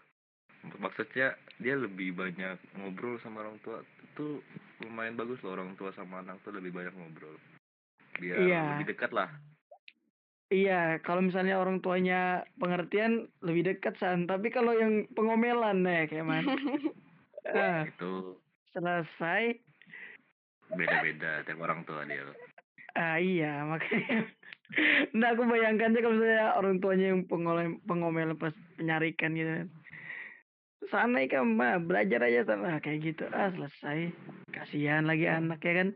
[0.77, 1.33] Maksudnya
[1.65, 3.81] dia lebih banyak ngobrol sama orang tua.
[4.05, 4.45] Itu
[4.85, 7.41] lumayan bagus loh orang tua sama anak tuh lebih banyak ngobrol.
[8.21, 8.65] Biar Iya.
[8.77, 9.33] lebih dekat lah
[10.53, 16.27] iya kalau misalnya orang tuanya pengertian lebih dekat san tapi kalau yang pengomelan nih kayak
[16.27, 16.53] mana
[17.45, 18.41] Ah, itu
[18.73, 19.61] selesai
[20.73, 22.25] beda-beda tiap orang tua dia
[22.97, 24.33] ah iya makanya
[25.15, 29.69] Nah aku bayangkannya kalau misalnya orang tuanya yang pengomel pengomel pas penyarikan gitu.
[30.89, 33.25] Sana ikan mah belajar aja sana kayak gitu.
[33.33, 34.13] Ah selesai.
[34.53, 35.89] Kasihan lagi anak ya kan.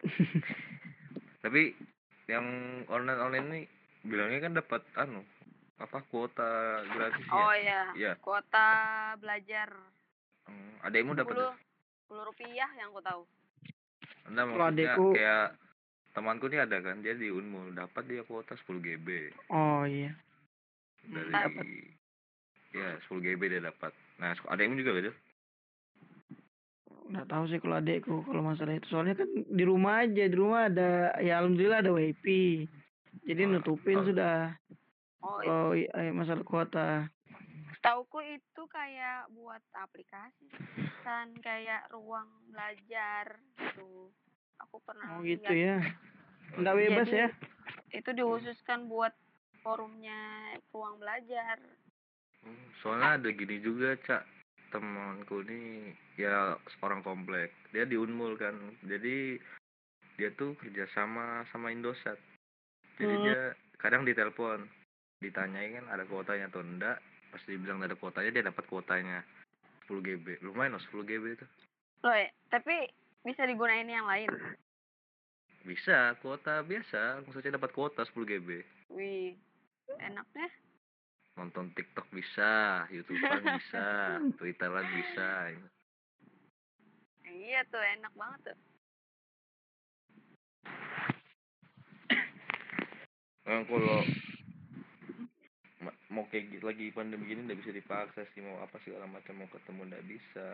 [1.40, 1.72] tapi
[2.26, 2.44] yang
[2.86, 3.60] online online ini
[4.02, 5.24] bilangnya kan dapat anu
[5.76, 6.50] apa kuota
[6.86, 8.12] gratis ya oh ya Iya.
[8.18, 8.68] kuota
[9.16, 9.68] belajar
[10.42, 11.46] Hmm, adekmu dapat ya?
[11.46, 11.54] sepuluh
[12.00, 13.22] sepuluh rupiah yang aku tahu
[14.26, 15.46] Anda maksudnya adekku- kayak
[16.10, 19.08] temanku nih ada kan dia di Unmul dapat dia kuota 10 GB
[19.48, 20.10] Oh iya.
[21.02, 21.64] dari Dapat.
[22.72, 25.12] ya 10 GB dia dapat nah sek- adekmu juga gitu
[27.10, 30.70] Nggak tahu sih kalau adekku kalau masalah itu soalnya kan di rumah aja di rumah
[30.70, 32.70] ada ya alhamdulillah ada wifi.
[33.26, 34.06] Jadi Ah, nutupin oh.
[34.06, 34.54] sudah
[35.26, 37.10] oh kalau i- eh, masalah kuota.
[37.82, 40.46] Tauku itu kayak buat aplikasi
[41.02, 44.12] kan kayak ruang belajar gitu.
[44.62, 45.56] Aku pernah Oh gitu lihat.
[45.56, 45.76] ya.
[46.60, 47.28] Nggak bebas Jadi, ya.
[47.90, 49.10] Itu dikhususkan buat
[49.64, 51.58] forumnya ruang belajar.
[52.44, 54.22] Hmm, soalnya ada gini juga cak
[54.70, 57.50] temanku ini ya seorang komplek.
[57.74, 58.54] Dia di Unmul kan.
[58.86, 59.36] Jadi
[60.16, 62.16] dia tuh kerja sama sama Indosat.
[62.96, 63.24] Jadi Hmm.
[63.26, 63.40] dia
[63.80, 64.68] kadang ditelepon
[65.20, 66.98] ditanyain kan ada kuotanya atau enggak.
[67.30, 69.22] Pas dibilang ada kuotanya dia dapat kuotanya
[69.86, 71.46] 10 GB lumayan loh 10 GB itu.
[72.00, 72.88] Loh, ya, tapi
[73.26, 74.30] bisa digunain yang lain.
[75.60, 77.20] bisa kuota biasa.
[77.28, 78.48] Maksudnya dapat kuota 10 GB
[78.96, 79.36] Wih,
[80.00, 80.48] enaknya.
[81.34, 83.86] Nonton TikTok bisa YouTubean bisa
[84.38, 85.28] Twitteran bisa
[87.26, 88.58] Iya tuh, enak banget tuh.
[93.46, 93.98] Nah, kalau
[95.80, 99.34] ma- mau kayak gitu lagi pandemi gini nggak bisa dipaksa sih mau apa segala macam
[99.40, 100.46] mau ketemu nggak bisa.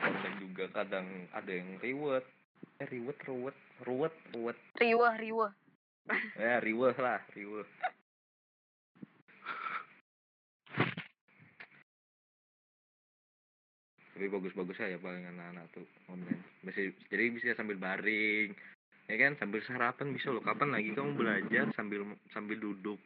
[0.00, 2.24] Online juga kadang ada yang reward.
[2.80, 5.52] Eh reward reward ruwet ruwet Riweh, riweh.
[6.34, 7.66] ya riweh lah riweh
[14.20, 18.52] tapi bagus-bagus aja paling anak-anak tuh online bisa jadi bisa sambil baring
[19.08, 23.00] ya kan sambil sarapan bisa loh kapan lagi kamu belajar sambil sambil duduk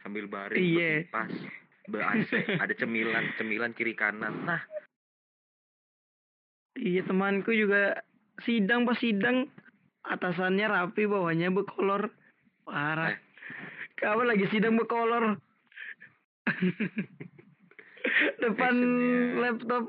[0.00, 1.04] sambil baring Iya.
[1.12, 1.28] pas
[1.84, 4.64] ber ada cemilan cemilan kiri kanan nah
[6.74, 8.00] Iya temanku juga
[8.42, 9.46] sidang pas sidang
[10.02, 12.10] atasannya rapi bawahnya berkolor
[12.66, 13.14] parah.
[13.14, 13.18] Eh.
[13.94, 15.38] Kamu lagi sidang berkolor
[18.42, 19.38] depan Fashionnya.
[19.38, 19.84] laptop.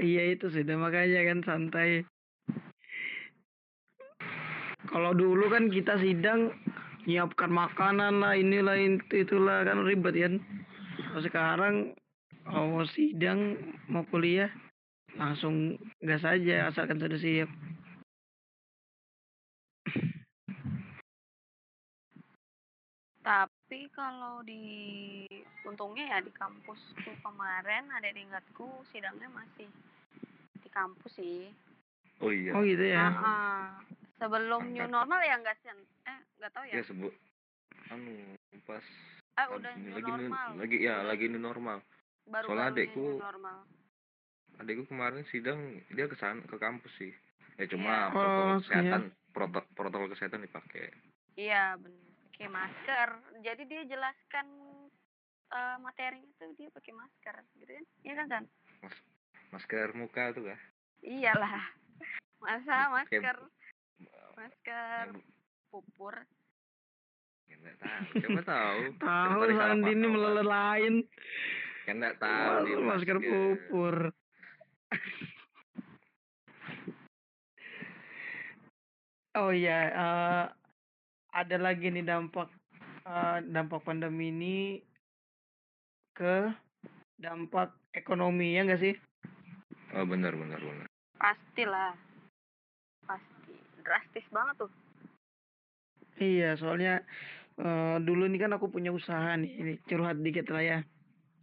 [0.00, 2.06] Iya itu sudah makanya kan santai.
[4.88, 6.52] Kalau dulu kan kita sidang
[7.04, 10.34] nyiapkan makanan lah inilah itu itulah kan ribet kan.
[11.12, 11.74] Kalau sekarang
[12.48, 13.56] mau sidang
[13.88, 14.48] mau kuliah
[15.16, 17.50] langsung gas aja asalkan sudah siap.
[23.22, 25.24] Tapi kalau di
[25.62, 29.68] untungnya ya di kampusku kemarin ada tingkatku sidangnya masih
[30.58, 31.48] di kampus sih.
[32.18, 33.08] oh iya Oh gitu ya.
[33.08, 33.66] Ah, ah.
[34.16, 35.72] Sebelum new normal ya enggak sih?
[36.04, 36.74] Eh, enggak tahu ya.
[36.76, 37.14] ya sebut
[37.88, 38.12] anu
[38.62, 38.84] pas
[39.32, 40.48] Ah, udah new lagi new- normal.
[40.56, 41.78] lagi ya lagi new normal
[42.24, 43.58] baru soalnya adekku- new normal.
[44.54, 45.58] adikku kemarin sidang
[45.88, 47.10] dia ke sana ke kampus sih
[47.56, 48.08] ya cuma.
[48.08, 48.60] Oh, protokol ya.
[48.60, 50.92] kesehatan proto- protokol kesehatan dipakai
[51.32, 52.01] Iya, benar.
[52.42, 53.08] Pakai masker.
[53.46, 54.46] Jadi dia jelaskan
[55.46, 57.84] eh, materinya tuh dia pakai masker, gitu kan?
[58.02, 58.44] Iya kan, San?
[59.54, 60.60] masker muka tuh kah
[61.06, 61.62] Iyalah.
[62.42, 63.36] Masa masker
[64.34, 65.06] masker
[65.70, 66.18] pupur.
[67.46, 70.94] ya nggak tahu siapa tahu Tahu Daripada salah Sandi ini paham, meleleh lain.
[71.86, 73.96] kan nggak tahu Wah, dia masker pupur.
[79.32, 80.44] Oh iya, eh,
[81.32, 82.48] ada lagi nih dampak
[83.08, 84.56] eh, dampak pandemi ini
[86.12, 86.52] ke
[87.16, 88.94] dampak ekonomi ya enggak sih?
[89.96, 90.92] oh benar benar benar
[91.22, 91.94] Pastilah.
[93.06, 93.54] Pasti.
[93.86, 94.72] Drastis banget tuh.
[96.18, 97.06] Iya, soalnya
[97.62, 100.78] eh, dulu nih kan aku punya usaha nih, ini curhat dikit lah ya.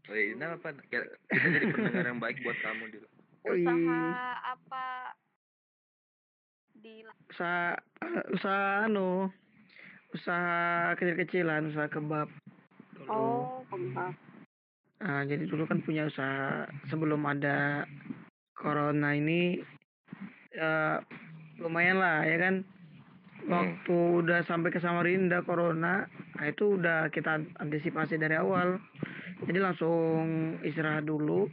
[0.09, 3.07] oh iya, ini apa kita jadi pendengar yang baik buat kamu dulu.
[3.45, 4.03] Usaha
[4.51, 4.85] apa
[6.75, 9.31] di Usaha eh, usaha anu,
[10.13, 12.29] usaha kecil-kecilan, usaha kebab.
[12.97, 13.09] Dulu.
[13.09, 14.13] Oh, kembang.
[14.99, 17.87] Nah, jadi dulu kan punya usaha sebelum ada
[18.51, 19.63] corona ini
[20.51, 20.99] ya
[21.61, 22.55] lumayan lah ya kan.
[23.47, 26.03] Waktu udah sampai ke Samarinda corona,
[26.35, 28.75] nah itu udah kita antisipasi dari awal.
[29.47, 31.47] Jadi langsung istirahat dulu.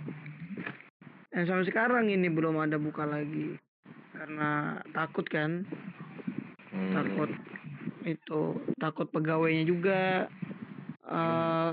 [1.31, 3.55] Dan sampai sekarang ini belum ada buka lagi.
[4.11, 5.63] Karena takut kan,
[6.75, 6.93] Hmm.
[6.93, 7.31] takut
[8.07, 10.31] itu takut pegawainya juga
[11.07, 11.73] eh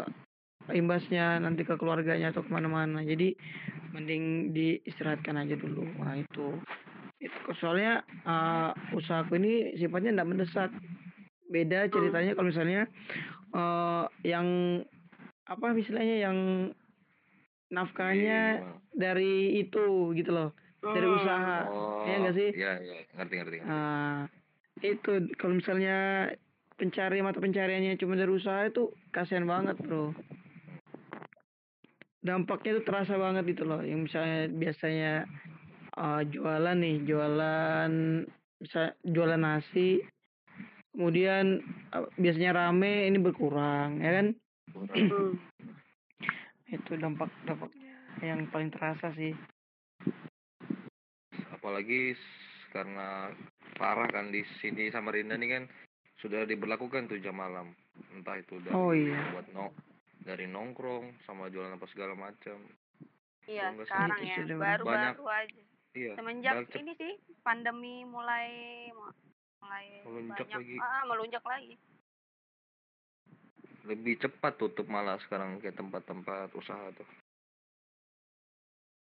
[0.74, 3.04] imbasnya nanti ke keluarganya atau ke mana-mana.
[3.04, 3.36] Jadi
[3.94, 5.86] mending diistirahatkan aja dulu.
[6.02, 6.58] Nah itu.
[7.22, 10.70] Itu soalnya eh usahaku ini sifatnya tidak mendesak.
[11.48, 12.90] Beda ceritanya kalau misalnya
[13.54, 14.48] eh yang
[15.44, 16.38] apa istilahnya yang
[17.70, 18.74] nafkahnya Iya.
[18.94, 20.50] dari itu gitu loh.
[20.80, 21.58] Dari usaha.
[21.70, 22.50] Oh Iya nggak sih?
[22.54, 22.96] iya iya.
[23.16, 23.70] Ngerti ngerti ngerti.
[23.72, 24.28] Nah,
[24.84, 26.28] itu kalau misalnya
[26.76, 30.12] pencari mata pencariannya cuma dari usaha itu kasihan banget, Bro.
[32.24, 33.80] Dampaknya itu terasa banget gitu loh.
[33.80, 35.12] Yang misalnya biasanya
[35.96, 37.92] eh, jualan nih, jualan
[38.60, 40.04] bisa jualan nasi.
[40.92, 41.64] Kemudian
[41.96, 44.28] eh, biasanya rame ini berkurang, ya kan?
[46.68, 49.32] Itu dampak-dampaknya yang paling terasa sih.
[51.64, 52.12] apalagi
[52.76, 53.32] karena
[53.74, 55.64] parah kan di sini Samarinda nih kan
[56.18, 57.74] sudah diberlakukan tuh jam malam
[58.12, 59.20] entah itu dari Oh, iya.
[59.32, 59.74] buat no
[60.20, 62.58] dari nongkrong sama jualan apa segala macam
[63.44, 64.40] Iya, sekarang ya.
[64.56, 65.62] Baru-baru aja.
[65.94, 68.88] iya Semenjak ini sih pandemi mulai
[69.60, 70.76] mulai Melunjak banyak lagi.
[70.80, 71.76] ah, melunjak lagi.
[73.84, 77.04] lebih cepat tutup malah sekarang kayak tempat-tempat usaha tuh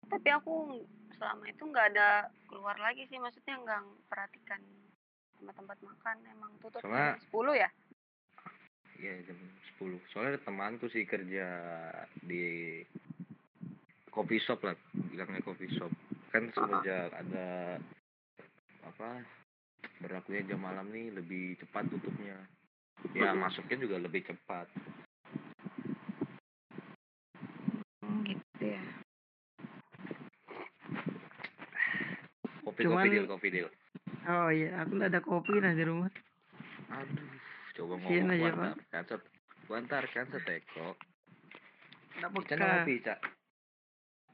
[0.09, 0.81] Tapi aku
[1.19, 2.09] selama itu nggak ada
[2.49, 4.63] keluar lagi sih, maksudnya nggak perhatikan
[5.37, 6.17] tempat-tempat makan.
[6.31, 7.71] Emang tutup Soalnya- jam 10 ya?
[9.01, 9.39] Iya jam
[9.77, 11.47] 10 Soalnya ada temanku sih kerja
[12.21, 12.81] di
[14.13, 15.89] coffee shop lah bilangnya coffee shop.
[16.31, 17.81] Kan semenjak ada
[18.85, 19.25] apa
[20.01, 22.37] berlakunya jam malam nih lebih cepat tutupnya.
[23.17, 24.69] Ya masuknya juga lebih cepat
[28.21, 28.85] Gitu ya.
[32.81, 33.69] Kopi Cuman- kopi deal kopi deal
[34.29, 36.11] Oh iya, aku nggak ada kopi nah di rumah.
[36.91, 37.29] aduh
[37.77, 39.23] coba Sian ngomong aja, kuantar kancet
[39.65, 40.89] kuantar kan seteko
[42.19, 43.19] Nggak Ica ngopi cak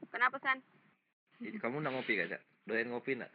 [0.07, 0.57] Kenapa San?
[1.37, 3.31] kamu udah ngopi gak cak doyan ngopi nggak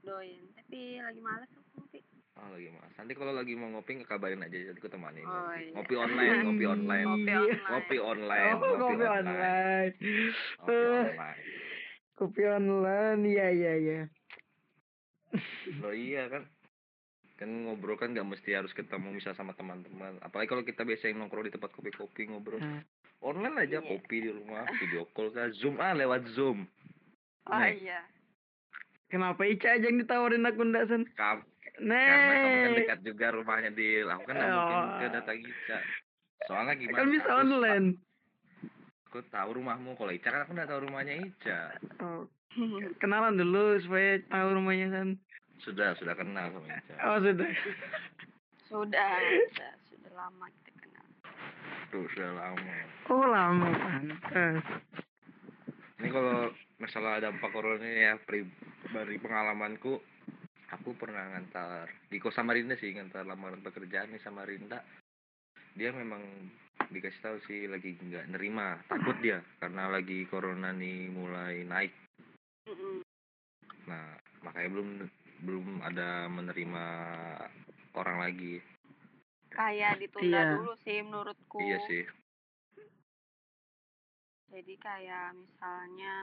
[0.00, 1.98] Doyan, tapi lagi males aku ngopi.
[2.38, 2.94] Oh lagi mas.
[2.94, 5.26] Nanti kalau lagi mau ngopi ngekabarin aja jadi aku temanin.
[5.26, 5.58] Oh, ngopi.
[5.58, 5.74] iya.
[5.74, 7.66] ngopi online, ngopi online, Ngopi online.
[7.66, 9.90] ngopi online, Oh, kopi online.
[10.62, 11.40] ngopi online.
[12.16, 14.00] Kopi online, iya iya iya.
[15.78, 16.42] Loh iya kan,
[17.36, 20.16] kan ngobrol kan nggak mesti harus ketemu misal sama teman-teman.
[20.20, 22.58] Apalagi kalau kita biasa yang nongkrong di tempat kopi-kopi ngobrol.
[22.58, 22.82] Hmm.
[23.18, 23.86] Online aja Iya.
[23.86, 26.68] kopi di rumah, video call kan, zoom ah lewat zoom.
[27.44, 27.80] Oh Nih.
[27.80, 28.00] iya.
[29.06, 31.06] Kenapa Ica aja yang ditawarin aku ndak San?
[31.14, 31.40] Kam
[31.76, 32.00] karena
[32.34, 34.96] kamu kan dekat juga rumahnya di, aku kan nggak mungkin Oh.
[34.96, 35.78] ke datang Ica.
[36.44, 36.96] Soalnya gimana?
[36.96, 37.86] kan bisa aku- online.
[39.06, 41.60] Aku tahu rumahmu, kalau Ica kan aku nggak tahu rumahnya Ica.
[42.00, 42.24] Oh,
[43.02, 45.08] kenalan dulu supaya tahu rumahnya San.
[45.64, 46.94] Sudah, sudah kenal sama Ica.
[47.08, 47.50] Oh sudah.
[48.68, 51.06] sudah, sudah, sudah lama kita kenal.
[51.92, 52.76] Tuh, sudah lama.
[53.08, 54.64] Oh lama pantas.
[55.96, 58.44] Ini kalau masalah dampak corona ini ya, pri,
[58.92, 59.96] dari pengalamanku,
[60.68, 64.84] aku pernah ngantar di kos Samarinda sih, ngantar lamaran pekerjaan di Samarinda.
[65.72, 66.20] Dia memang
[66.92, 72.05] dikasih tahu sih lagi nggak nerima, takut dia karena lagi corona nih mulai naik.
[73.86, 74.88] Nah, makanya belum
[75.46, 76.84] belum ada menerima
[77.94, 78.58] orang lagi.
[79.54, 80.52] Kayak ditunda Iya.
[80.58, 81.58] dulu sih menurutku.
[81.62, 82.02] Iya sih.
[84.50, 86.16] Jadi kayak misalnya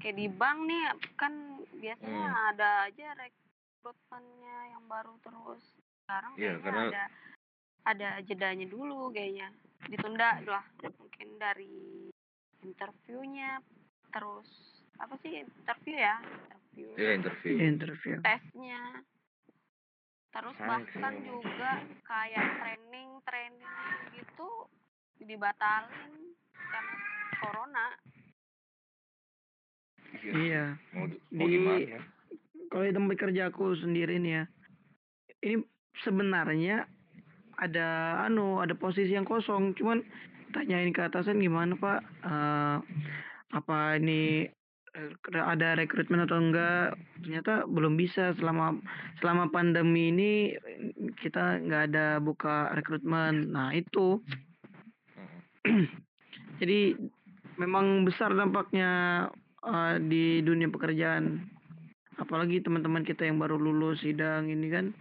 [0.00, 0.82] kayak di bank nih
[1.16, 1.32] kan
[1.76, 2.48] biasanya Hmm.
[2.54, 5.64] ada aja rekrutmennya yang baru terus.
[6.04, 7.04] Sekarang kayaknya karena- ada
[7.80, 9.48] ada jedanya dulu kayaknya.
[9.88, 10.64] Ditunda lah
[11.00, 12.06] mungkin dari
[12.60, 13.58] interviewnya
[14.10, 14.46] terus
[14.96, 17.54] apa sih interview ya interview Iya interview.
[17.58, 18.14] Interview.
[18.20, 18.82] tesnya
[20.30, 21.70] terus Hai, bahkan kayak- juga
[22.04, 23.74] kayak training training
[24.12, 24.48] gitu
[25.18, 26.12] dibatalin
[26.52, 26.96] karena
[27.36, 27.86] corona
[30.12, 30.32] Iya.
[30.34, 30.64] Iya.
[30.92, 31.98] Mau, mau Di- gimana?
[32.66, 34.44] Kalau di tempat kerja aku sendiri nih ya,
[35.40, 35.62] ini
[36.00, 36.86] sebenarnya
[37.56, 37.88] ada
[38.24, 40.02] anu ada posisi yang kosong, cuman
[40.50, 42.78] tanyain ke atasan gimana pak, Eh,
[43.50, 44.46] apa ini
[45.30, 46.98] ada rekrutmen atau enggak?
[47.22, 48.78] Ternyata belum bisa selama
[49.22, 50.32] selama pandemi ini
[51.22, 53.54] kita nggak ada buka rekrutmen.
[53.54, 54.18] Nah itu
[56.60, 56.98] jadi
[57.56, 58.90] memang besar dampaknya
[59.62, 61.44] eh, di dunia pekerjaan.
[62.20, 64.92] Apalagi teman-teman kita yang baru lulus sidang ini kan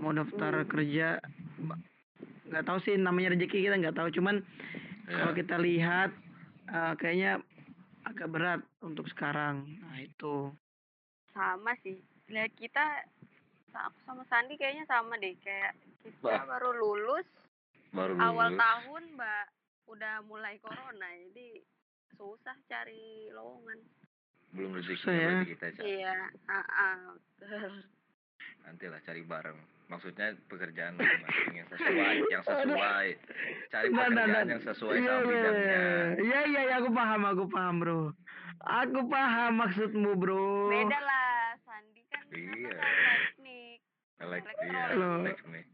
[0.00, 0.70] mau daftar Hmm.
[0.72, 1.20] kerja
[1.68, 1.80] ba-
[2.48, 4.40] nggak tahu sih namanya rezeki kita nggak tahu cuman
[5.04, 6.08] kalau kita lihat
[6.72, 7.44] eh, kayaknya
[8.12, 9.64] agak berat untuk sekarang.
[9.80, 10.52] Nah itu.
[11.32, 11.96] sama sih
[12.28, 12.84] lihat kita
[13.72, 15.72] aku sama Sandi kayaknya sama deh kayak
[16.04, 16.44] kita Bah.
[16.44, 17.24] baru lulus
[17.88, 18.60] baru awal lulus.
[18.60, 19.44] tahun mbak
[19.88, 21.64] udah mulai corona jadi
[22.12, 23.80] susah cari lowongan
[24.52, 25.32] belum rezeki Susah ya.
[25.48, 25.80] kita Ca.
[25.80, 27.00] iya ah, ah,
[28.62, 28.66] betul.
[28.70, 29.58] nanti lah cari bareng
[29.90, 33.06] maksudnya pekerjaan masing-masing yang sesuai yang sesuai
[33.68, 34.52] cari Nah, nah, pekerjaan nah.
[34.54, 35.82] yang sesuai Iya, sama iya, bidangnya
[36.16, 38.00] Iya iya iya aku paham aku paham bro.
[38.62, 40.70] Aku paham maksudmu bro.
[40.70, 42.72] beda lah Sandi kan Iya.
[44.22, 44.82] apa teknik iya,
[45.26, 45.66] teknik.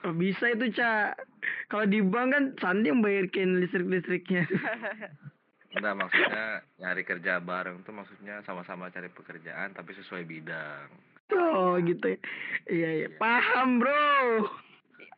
[0.00, 1.20] Oh, bisa itu cak.
[1.68, 4.48] Kalau di bank kan Sandi yang bayarin listrik listriknya.
[5.70, 6.46] Enggak maksudnya
[6.82, 10.88] nyari kerja bareng tuh maksudnya sama-sama cari pekerjaan tapi sesuai bidang.
[11.30, 12.18] oh gitu ya.
[12.66, 14.50] Iya iya paham bro.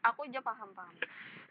[0.05, 0.95] aku aja paham paham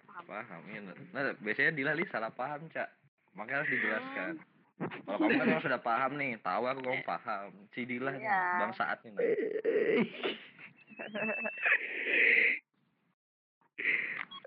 [0.05, 0.79] paham Paham ya.
[1.15, 2.89] Nah, biasanya Dila Li salah paham, Cak.
[3.33, 4.33] Makanya harus dijelaskan.
[4.81, 7.49] Kalau kamu kan memang sudah paham nih, tahu aku kamu paham.
[7.71, 8.41] Si Dila nih, Iya.
[8.59, 9.15] bang saat nih.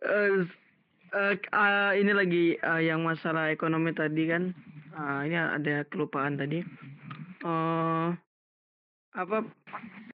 [0.04, 0.63] Nah.
[1.14, 4.50] Eh, eh, ini lagi eh, yang masalah ekonomi tadi kan.
[4.98, 6.58] Ah, ini ada kelupaan tadi.
[7.44, 8.08] eh
[9.14, 9.46] apa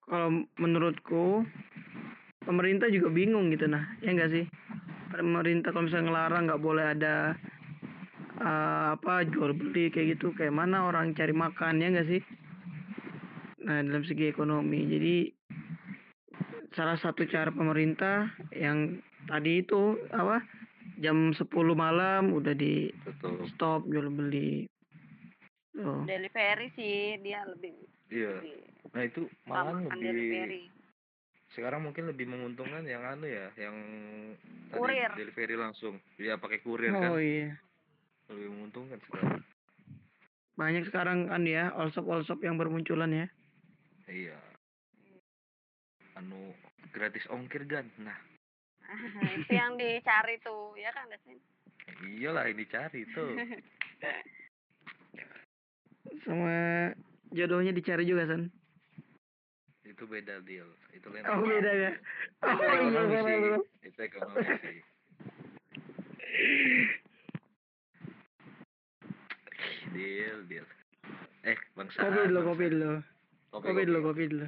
[0.05, 1.46] kalau menurutku
[2.44, 4.44] pemerintah juga bingung gitu nah, ya enggak sih?
[5.09, 7.14] Pemerintah kalau misalnya ngelarang nggak boleh ada
[8.44, 12.20] eh, apa jual beli kayak gitu, kayak mana orang cari makan ya enggak sih?
[13.64, 14.84] Nah, dalam segi ekonomi.
[14.84, 15.16] Jadi
[16.76, 20.60] salah satu cara pemerintah yang tadi itu apa
[21.01, 23.48] jam 10 malam udah di betul.
[23.57, 24.68] stop jual beli.
[25.72, 27.74] Tuh delivery sih dia lebih
[28.12, 28.36] iya.
[28.42, 28.59] lebih
[28.90, 30.62] nah itu utamakan lebih delivery
[31.51, 33.74] sekarang mungkin lebih menguntungkan yang anu ya yang
[34.70, 35.11] tadi Kurir.
[35.18, 35.98] delivery langsung.
[36.14, 37.59] Ya pakai kurir oh kan iya.
[38.30, 39.42] Lebih menguntungkan sekarang.
[40.55, 43.26] Banyak sekarang kan ya all shop all shop yang bermunculan ya.
[44.07, 44.38] Iya.
[46.22, 46.55] Anu
[46.94, 48.30] gratis ongkir kan nah
[49.38, 51.38] itu yang dicari tuh ya kan Dasin?
[52.07, 53.34] iyalah ini cari tuh.
[56.24, 56.91] Sama
[57.34, 58.49] jodohnya dicari juga san?
[59.84, 61.70] Itu beda deal itu lain oh beda.
[61.70, 61.93] ya?
[62.45, 63.38] Oh itu iya ekonomi sih.
[63.91, 64.78] itu ekonomi sih.
[69.91, 70.66] Deal deal
[71.43, 72.91] eh bangsa kopi dulu kopi dulu.
[73.51, 74.22] Kopi, kopi dulu kopi.
[74.30, 74.47] dulu.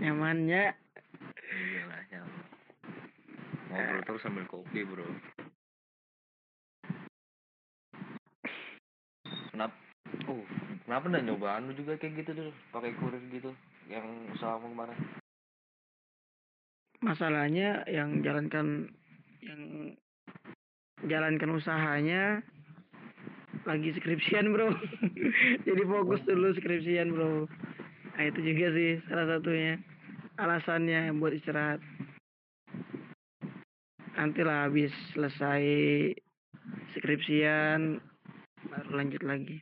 [0.00, 0.83] Nyamannya
[3.74, 5.02] ngobrol terus sambil kopi bro.
[9.50, 9.74] Kenapa
[10.30, 10.42] oh
[10.86, 13.50] kenapa nggak nyoba anu juga kayak gitu dulu pakai kurir gitu
[13.90, 14.98] yang usaha kemarin?
[17.02, 18.88] Masalahnya yang jalankan
[19.42, 19.62] yang
[21.04, 22.40] jalankan usahanya
[23.66, 24.70] lagi skripsian bro.
[25.66, 27.50] Jadi fokus dulu skripsian bro.
[28.14, 29.82] Nah itu juga sih salah satunya
[30.38, 31.78] alasannya buat istirahat
[34.14, 35.62] nantilah habis selesai
[36.94, 37.98] skripsian
[38.70, 39.58] baru lanjut lagi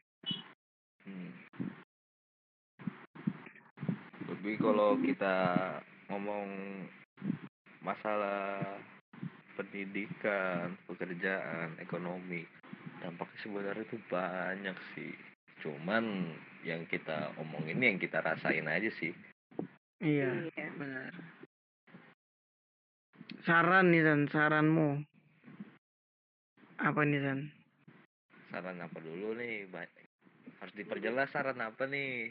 [1.03, 1.35] Hmm.
[4.23, 5.35] Tapi kalau kita
[6.07, 6.47] ngomong
[7.83, 8.63] masalah
[9.59, 12.47] pendidikan, pekerjaan, ekonomi,
[13.03, 15.13] dampaknya sebenarnya itu banyak sih.
[15.67, 16.31] Cuman
[16.63, 19.11] yang kita omongin yang kita rasain aja sih.
[19.99, 20.71] iya Iya.
[20.79, 21.11] benar
[23.43, 25.03] saran nih san saranmu.
[26.79, 27.41] Apa nih san
[28.49, 29.67] Saran apa dulu nih?
[29.67, 29.89] Ba-
[30.59, 32.31] Harus diperjelas saran apa nih?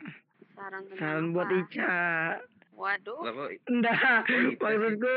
[0.53, 1.47] saran saran buat?
[1.49, 2.37] Ica.
[2.71, 3.21] Waduh.
[3.67, 5.15] Enggak, Oh, maksudku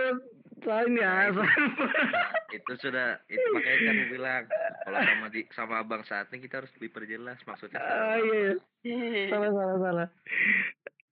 [0.61, 4.43] saran ya Nah, itu- Nah, itu sudah itu makanya kan bilang
[4.81, 8.51] kalau sama di sama abang saat ini kita harus diperjelas maksudnya saran iya,
[8.83, 9.25] iya.
[9.29, 10.09] salah salah salah.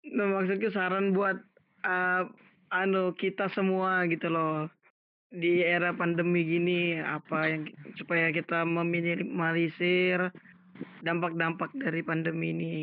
[0.09, 1.37] Nah maksudku saran buat
[1.83, 2.23] uh,
[2.73, 4.66] anu kita semua gitu loh.
[5.33, 10.29] Di era pandemi gini apa yang supaya kita meminimalisir
[11.05, 12.77] dampak-dampak dari pandemi ini.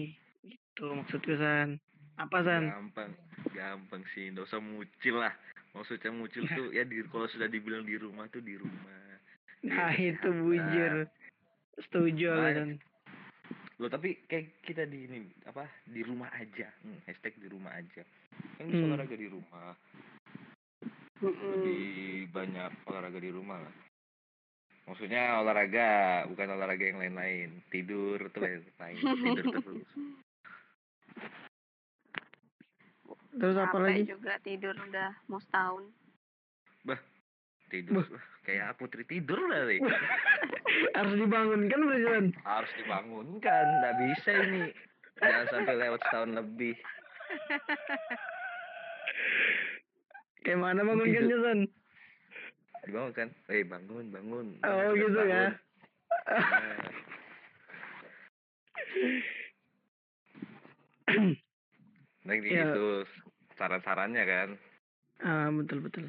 [0.45, 1.77] Gitu maksudku san.
[2.17, 2.69] Apa san?
[2.69, 3.11] Gampang
[3.53, 4.29] gampang sih.
[4.33, 5.33] Nggak usah mucil lah.
[5.77, 8.97] Maksudnya mucil tuh ya di kalau sudah dibilang di rumah tuh di rumah.
[9.61, 10.93] Nah Iya, itu bujur.
[11.79, 12.79] Setuju Baik.
[13.79, 16.67] Lo tapi kayak kita di ini apa di rumah aja.
[16.83, 18.03] Hmm, hashtag di rumah aja.
[18.59, 18.91] Kan bisa Hmm.
[18.91, 19.71] olahraga di rumah.
[21.19, 23.75] Lebih banyak olahraga di rumah lah.
[24.83, 25.87] Maksudnya olahraga
[26.27, 27.63] bukan olahraga yang lain-lain.
[27.71, 28.63] Tidur tuh lain
[28.99, 29.87] tidur terus.
[33.29, 34.03] Terus apa lagi?
[34.03, 35.87] juga tidur udah mau setahun
[37.69, 38.01] tidur.
[38.01, 39.79] Wah, kayak putri tidur lah nih
[40.93, 43.65] harus dibangunkan berarti san harus dibangunkan.
[43.79, 44.63] Nggak bisa ini.
[45.19, 46.75] Jangan sampai lewat setahun lebih.
[50.41, 51.59] Kayak mana bangunkannya san
[52.83, 53.27] dibangunkan.
[53.47, 54.47] Eh bangun bangun.
[54.61, 55.45] Oh Bangun, gitu sudah ya.
[55.49, 55.57] Bangun.
[56.29, 56.77] Nah.
[62.27, 62.69] Nah, Ya.
[62.69, 63.03] gitu
[63.57, 64.49] saran-sarannya kan.
[65.19, 66.05] Ah, betul betul.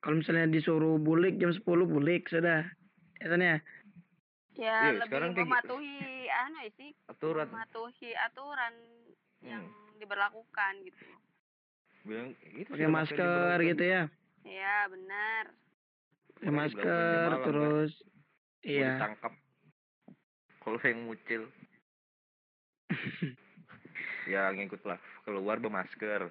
[0.00, 2.66] Kalau misalnya disuruh bulik jam 10 bulik sudah.
[3.22, 3.56] Ya San, ya?
[4.54, 5.42] ya Iya, lebih gitu.
[5.42, 5.96] mematuhi
[6.30, 8.74] anu ya sih aturan mematuhi aturan
[9.42, 9.98] yang Hmm.
[9.98, 11.04] diberlakukan gitu
[12.04, 14.02] bilang itu Pakai masker gitu ya.
[14.44, 15.50] ya benar
[16.38, 16.86] Pakai masker
[17.26, 17.46] malam, kan?
[17.50, 18.90] terus Mau iya.
[18.94, 19.32] ditangkap
[20.62, 21.42] kalau yang mucil
[24.30, 26.30] ya ngikut lah keluar bermasker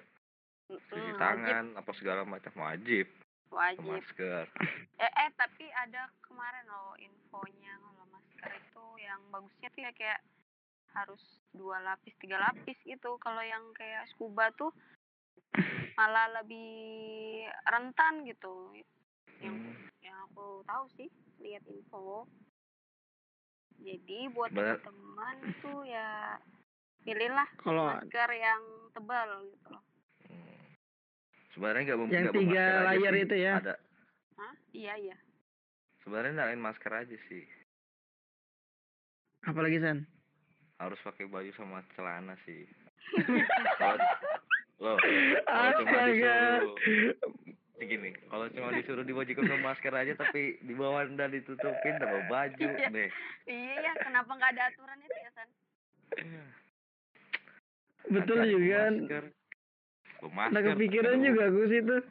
[0.68, 3.06] cuci Mm, tangan apa segala macam wajib.
[3.54, 3.86] Wajib.
[3.86, 4.50] bermasker
[4.98, 10.20] eh, eh tapi ada kemarin loh infonya kalau masker itu yang bagusnya tuh ya kayak
[10.94, 11.22] harus
[11.54, 13.18] dua lapis tiga lapis gitu.
[13.22, 14.70] Kalau yang kayak scuba tuh
[15.94, 18.74] malah lebih rentan gitu.
[19.42, 19.74] Yang Hmm.
[20.02, 21.10] yang aku tahu sih
[21.42, 22.26] lihat info.
[23.82, 26.38] Jadi buat teman-teman tuh ya
[27.02, 28.62] pilihlah Kalau masker yang
[28.94, 29.84] tebal gitu loh.
[31.54, 33.52] Sebenarnya nggak mem- Yang tiga layer itu ya?
[33.56, 33.74] Ada.
[34.34, 34.54] Hah?
[34.72, 35.16] iya iya
[36.02, 37.44] Sebenarnya nyalain masker aja sih.
[39.42, 40.02] apalagi San?
[40.76, 42.66] Harus pakai baju sama celana sih.
[43.78, 43.96] Kalau
[44.76, 44.96] loh,
[45.44, 46.74] kalau cuma disuruh
[47.78, 52.66] gini, kalau cuma disuruh diwajibkan pakai masker aja tapi di bawah dan ditutupin tambah baju
[52.66, 52.88] Iya.
[52.88, 53.10] deh.
[53.44, 55.48] iya ya kenapa nggak ada aturan itu ya san
[58.06, 58.76] Betul Ada juga.
[58.78, 58.92] kan?
[58.98, 59.24] Masker.
[60.32, 62.02] Nah masker, kepikiran ada juga aku sih tuh.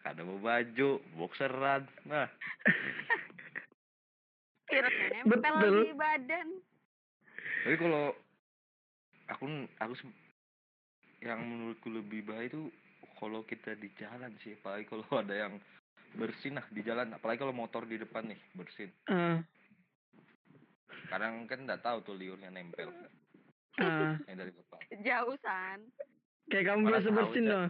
[0.00, 1.82] Ada bawa baju, boxeran.
[2.08, 2.28] Nah,
[5.26, 5.90] Betul.
[5.90, 6.48] di badan
[7.60, 8.16] tapi kalau
[9.28, 9.44] aku
[9.76, 9.94] aku
[11.20, 12.72] yang menurutku lebih baik itu
[13.20, 15.54] kalau kita di jalan sih apalagi kalau ada yang
[16.16, 19.38] bersin nah di jalan apalagi kalau motor di depan nih bersin Ah,
[21.06, 22.90] kadang kan nggak tahu tuh liurnya nempel
[23.78, 24.16] ah.
[24.26, 25.78] yang dari depan jauh san
[26.50, 27.66] Kayak kamu Mana biasa bersin loh.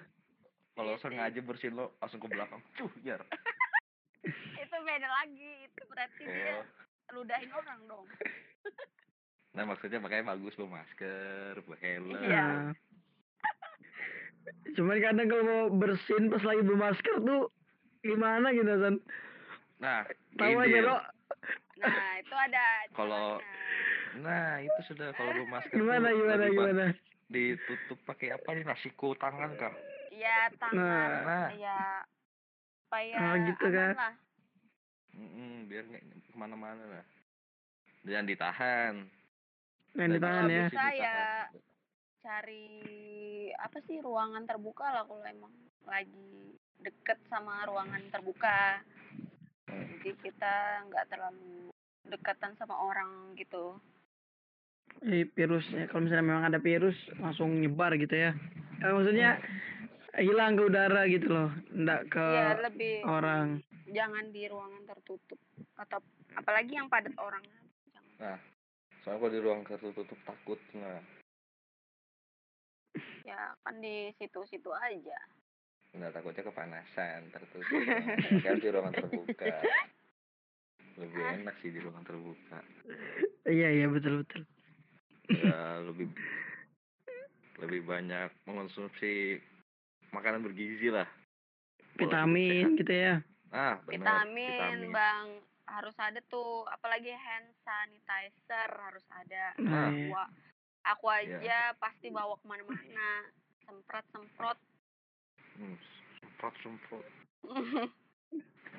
[0.73, 3.21] kalau Iya sengaja bersin lo langsung ke belakang cuh jar
[4.63, 6.65] itu beda lagi itu berarti dia Eh,
[7.11, 8.07] ludahin orang dong
[9.55, 12.47] nah maksudnya makanya bagus bawa masker bawa helm Iya.
[14.71, 17.53] Cuman kadang kalau mau bersin pas lagi bermasker tuh
[18.01, 18.97] gimana gitu San?
[19.77, 20.97] nah Tahu aja lo.
[21.77, 23.41] nah itu ada Kalau-
[24.17, 26.85] nah itu sudah kalau bawa masker Gimana tuh gimana gimana?
[27.31, 29.75] Ditutup pakai apa nih nasiku tangan kah
[30.11, 31.49] Iya tangan, Nah.
[31.55, 32.03] ya
[32.83, 33.95] supaya Oh, gitu aman kan?
[33.95, 34.15] lah.
[35.11, 37.07] Mm-mm, biar nggak ke mana-mana lah
[38.03, 38.95] jangan ditahan
[39.91, 40.65] Yang Dan ditahan ya.
[40.67, 41.17] bisa ya
[42.21, 42.67] cari
[43.57, 48.81] apa sih ruangan terbuka lah kalau emang lagi deket sama ruangan terbuka.
[49.67, 50.55] Jadi kita
[50.87, 51.71] nggak terlalu
[52.07, 53.77] dekatan sama orang gitu.
[55.01, 58.37] Eh, virusnya kalau misalnya memang ada virus langsung nyebar gitu ya.
[58.85, 59.41] Eh, maksudnya
[60.19, 63.63] hilang ke udara gitu loh, enggak ke ya lebih orang.
[63.91, 65.39] jangan di ruangan tertutup
[65.75, 65.99] atau
[66.35, 67.43] apalagi yang padat orang.
[67.91, 68.39] Jangan.
[69.01, 71.01] soalnya kalau di ruang tertutup takut nah
[73.25, 75.19] Ya kan di situ-situ aja.
[75.91, 77.83] nggak takutnya kepanasan tertutup
[78.45, 79.43] kan di ruangan terbuka
[81.01, 82.59] lebih enak sih di ruangan terbuka
[83.49, 84.43] Iya iya betul betul.
[85.33, 86.07] Ya lebih
[87.59, 89.39] lebih banyak mengonsumsi
[90.11, 91.07] makanan bergizi lah.
[91.95, 93.21] Vitamin gitu ya.
[93.51, 95.27] ah benar vitamin, bang.
[95.67, 99.45] Harus ada tuh apalagi hand sanitizer harus ada.
[99.57, 99.91] Nah, Ah.
[99.91, 100.25] iya.
[100.89, 101.37] Aku Iya.
[101.37, 103.11] aja pasti bawa ke mana-mana.
[103.63, 104.59] Semprot semprot.
[105.55, 105.77] Hmm,
[106.19, 107.07] semprot semprot.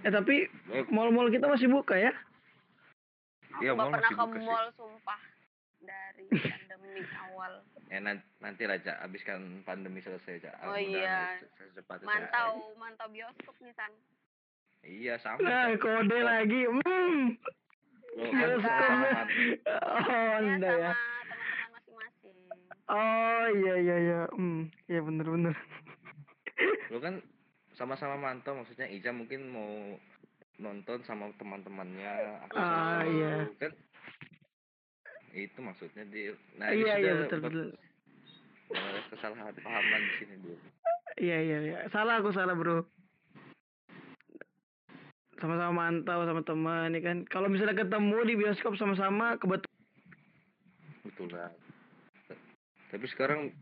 [0.02, 2.10] Eh tapi Eh, mall-mall kita masih buka ya?
[3.52, 5.22] aku Iya, nggak mall pernah ke mall sumpah
[5.82, 6.26] dari
[6.64, 7.54] pandemi awal
[7.88, 11.20] ya nanti, nanti lah cak abiskan pandemi selesai cak Oh, Mudah-mudahan iya.
[11.38, 13.92] se- secepatnya mantau mantau bioskop nih san
[14.82, 15.80] iya sama Nah, Cak.
[15.80, 16.62] kode lagi.
[16.66, 17.38] Hmm.
[18.12, 18.66] Lo kan Bioskop.
[18.66, 19.30] sama-sama man-
[19.70, 20.92] Oh, ya sama ya.
[20.92, 22.38] teman-teman masing-masing
[22.88, 24.22] Oh, iya iya iya.
[24.32, 25.56] Hmm, iya bener bener.
[26.88, 27.16] lo kan
[27.72, 29.96] sama-sama mantau maksudnya Ica mungkin mau
[30.58, 32.12] nonton sama teman-temannya
[32.44, 33.34] aku Ah, sama iya.
[33.56, 33.72] kan
[35.36, 37.68] itu maksudnya di nah ini iya iya betul betul.
[38.72, 40.58] jangan ada kesalahpahaman di sini dulu
[41.20, 41.78] Iya iya iya.
[41.92, 42.88] Salah aku salah, Bro.
[45.44, 47.28] Sama-sama mantau sama teman ya kan.
[47.28, 49.72] Kalau misalnya ketemu di bioskop sama-sama kebetulan
[51.22, 51.54] betul lah
[52.90, 53.54] tapi sekarang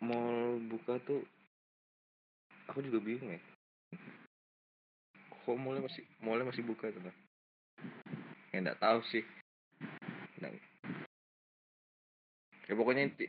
[0.00, 1.20] mall buka tuh
[2.72, 3.40] aku juga bingung ya
[5.44, 7.04] kok mallnya masih mallnya masih buka tuh
[8.56, 9.20] ya nggak tahu sih
[10.44, 10.72] Nggak-
[12.68, 13.26] ya pokoknya inti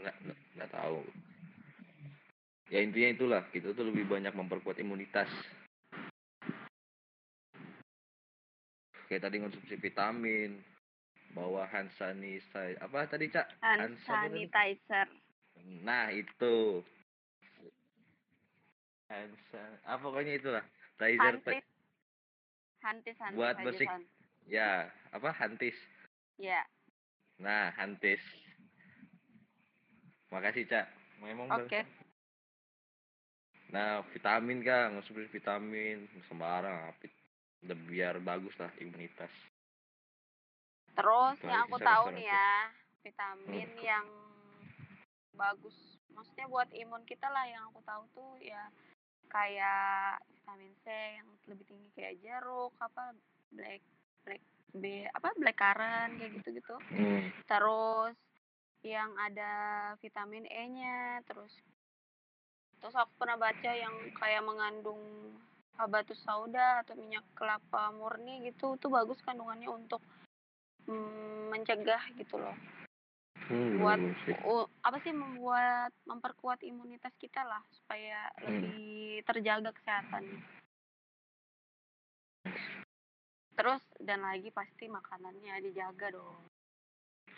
[0.00, 1.00] nggak nggak- nggak tahu.
[2.68, 3.42] Ya intinya itulah.
[3.48, 5.28] Kita tuh lebih banyak memperkuat imunitas.
[9.08, 10.60] Kayak tadi konsumsi vitamin
[11.32, 13.56] bawa hand sanitizer apa tadi cak?
[13.64, 15.08] Hand sanitizer.
[15.80, 16.84] Nah itu
[19.08, 20.64] hand san- apa pokoknya itulah
[20.98, 21.64] Tizer hantis
[22.82, 23.56] hantis hantis Buat.
[23.88, 24.02] San.
[24.46, 24.70] ya
[25.12, 25.76] apa hantis
[26.36, 26.62] ya
[27.38, 28.20] nah hantis
[30.28, 30.86] makasih cak
[31.20, 31.86] memang oke Bang.
[33.72, 36.92] nah vitamin kak konsumsi vitamin sembarang
[37.90, 39.30] biar bagus lah imunitas.
[40.94, 42.50] Terus Itu yang aku tahu nih ya,
[43.02, 43.82] vitamin Hmm.
[43.82, 44.06] yang
[45.34, 45.74] bagus.
[46.14, 48.70] Maksudnya buat imun kita lah yang aku tahu tuh ya
[49.28, 53.12] kayak vitamin C yang lebih tinggi kayak jeruk, apa
[53.52, 53.82] black
[54.24, 54.42] black
[54.76, 56.76] B apa blackcurrant kayak gitu-gitu.
[56.92, 57.32] Hmm.
[57.48, 58.16] Terus
[58.86, 59.52] yang ada
[59.98, 61.50] vitamin E-nya, terus
[62.78, 65.02] terus aku pernah baca yang kayak mengandung
[65.78, 70.02] habatus sauda atau minyak kelapa murni gitu, itu bagus kandungannya untuk
[70.86, 72.54] mm, mencegah gitu loh.
[73.46, 73.98] Hmm, Buat
[74.82, 78.44] apa sih membuat memperkuat imunitas kita lah supaya Hmm.
[78.50, 80.42] lebih terjaga kesehatannya.
[83.58, 86.42] Terus dan lagi pasti makanannya dijaga dong.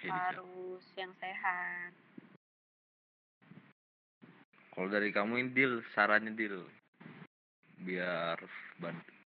[0.00, 1.92] Jadi, Harus yang sehat.
[4.72, 6.64] Kalau dari kamu ini deal, sarannya deal.
[7.84, 8.36] Biar
[8.80, 9.19] bad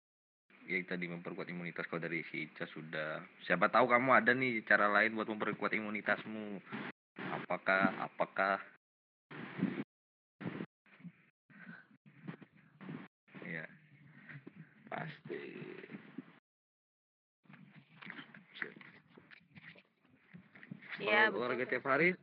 [0.72, 3.20] ya tadi memperkuat imunitas kalau dari si Ica sudah.
[3.44, 6.64] Siapa tahu kamu ada nih cara lain buat memperkuat imunitasmu.
[7.20, 8.56] Apakah apakah
[13.44, 13.68] ya
[14.88, 15.44] pasti
[21.02, 22.16] Kalau olahraga tiap hari.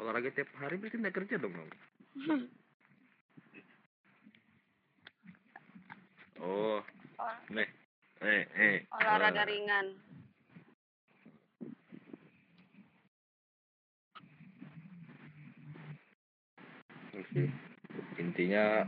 [0.00, 1.72] Olahraga tiap hari berarti nggak kerja dong kamu?
[6.44, 6.82] Oh,
[7.16, 7.68] Ol- nih,
[8.22, 8.76] eh, eh.
[8.92, 9.48] olahraga eh.
[9.48, 9.86] ringan.
[18.20, 18.86] Intinya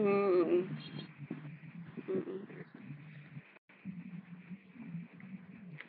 [0.00, 0.64] Hmm.
[2.08, 2.40] Mm-mm.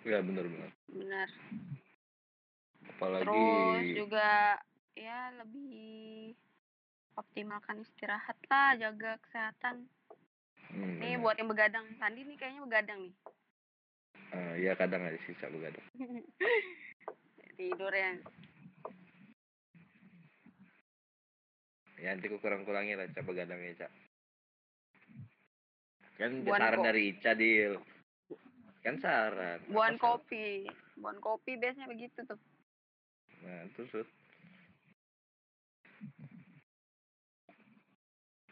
[0.03, 0.69] ya benar-benar.
[0.91, 1.29] Benar.
[2.91, 4.59] Apalagi Terus juga
[4.97, 6.35] ya lebih
[7.15, 9.75] optimalkan istirahat lah, jaga kesehatan.
[10.67, 13.13] hmm, Nih buat yang begadang, Sandi nih kayaknya begadang nih.
[14.31, 15.83] Eh, ya kadang ada sisa begadang.
[17.55, 18.19] Tidur ya.
[21.95, 23.91] Ya nanti ku kurang-kurangin lah Cak begadangnya Cak.
[26.19, 27.79] Kan Buan saran ko- dari Ica Dil.
[28.83, 29.63] Kan saran.
[29.71, 30.67] Buan kopi.
[30.99, 32.39] Buan kopi biasanya begitu tuh.
[33.39, 34.03] Nah, terus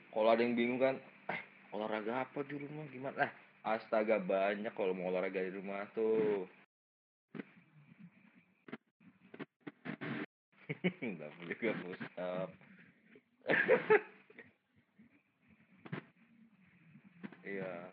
[0.10, 0.98] Kalau ada yang bingung kan,
[1.30, 3.30] eh olahraga apa di rumah gimana?
[3.62, 6.50] Ah, astaga banyak kalau mau olahraga di rumah tuh.
[11.06, 11.78] Nggak boleh gak.
[17.50, 17.90] Iya,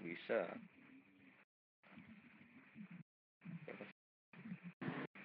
[0.00, 0.48] bisa.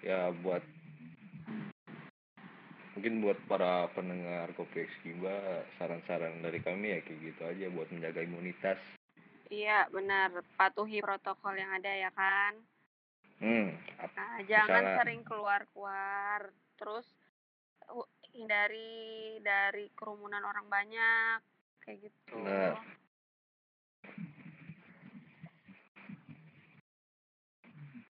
[0.04, 0.60] Ya buat
[3.02, 5.34] mungkin buat para pendengar Kopi Ekskiba
[5.74, 8.78] saran-saran dari kami ya kayak gitu aja buat menjaga imunitas.
[9.50, 12.62] Iya benar, patuhi protokol yang ada ya kan.
[13.42, 16.54] Hmm, Nah, jangan Misalnya- sering keluar-keluar.
[16.78, 17.10] Terus
[17.90, 18.94] uh, hindari
[19.42, 21.42] dari kerumunan orang banyak
[21.82, 22.38] kayak gitu.
[22.38, 22.78] Benar.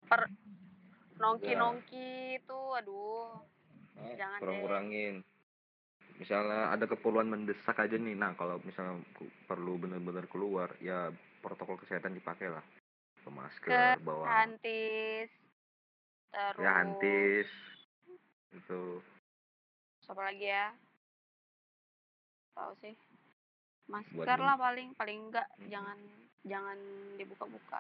[0.04, 0.22] Per
[1.16, 2.10] nongki-nongki
[2.44, 3.40] itu aduh.
[4.02, 5.16] Ah, Jangan kurang-kurangin.
[6.18, 9.02] Misalnya ada keperluan mendesak aja nih, nah kalau misalnya
[9.50, 11.10] perlu benar-benar keluar, ya
[11.42, 12.62] protokol kesehatan dipakai lah.
[13.22, 15.30] Ke masker, bawa Hantis.
[16.32, 17.50] Terus ya hantis,
[18.56, 19.04] itu.
[20.08, 20.72] apa lagi ya?
[22.56, 22.96] Tahu sih.
[23.92, 25.68] Masker Buat lah paling paling enggak Hmm.
[25.68, 25.98] jangan
[26.48, 26.78] jangan
[27.20, 27.80] dibuka-buka.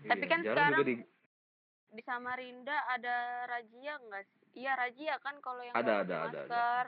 [0.00, 0.94] Tapi Iya, kan jarang sekarang di,
[1.90, 3.16] Di Samarinda ada
[3.46, 4.62] razia enggak sih?
[4.62, 6.40] Iya razia kan kalau yang Ada, ada, ada, ada.
[6.46, 6.86] masker.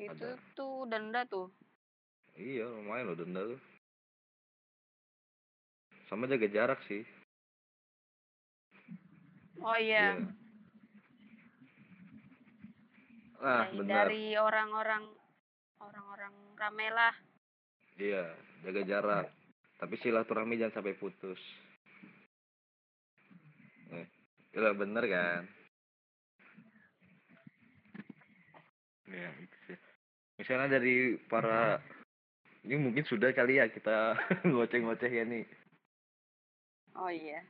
[0.00, 0.54] Itu Ada.
[0.56, 1.48] tuh denda tuh.
[2.32, 3.60] iya lumayan loh denda tuh.
[6.08, 7.04] Sama jaga jarak sih.
[9.60, 10.16] Oh iya.
[13.40, 14.08] Ah, Dari- benar.
[14.08, 15.04] Dari orang-orang
[15.80, 17.14] orang-orang rame lah.
[18.00, 18.24] Iya,
[18.64, 19.26] jaga jarak.
[19.76, 21.40] Tapi silaturahmi jangan sampai putus.
[24.50, 25.42] Eh, Iya bener kan?
[29.06, 29.78] Ya, itu sih.
[30.38, 31.82] Misalnya dari para
[32.62, 34.14] ini mungkin sudah kali ya kita
[34.50, 35.44] ngoceh-ngoceh ya nih.
[36.94, 37.42] Oh iya.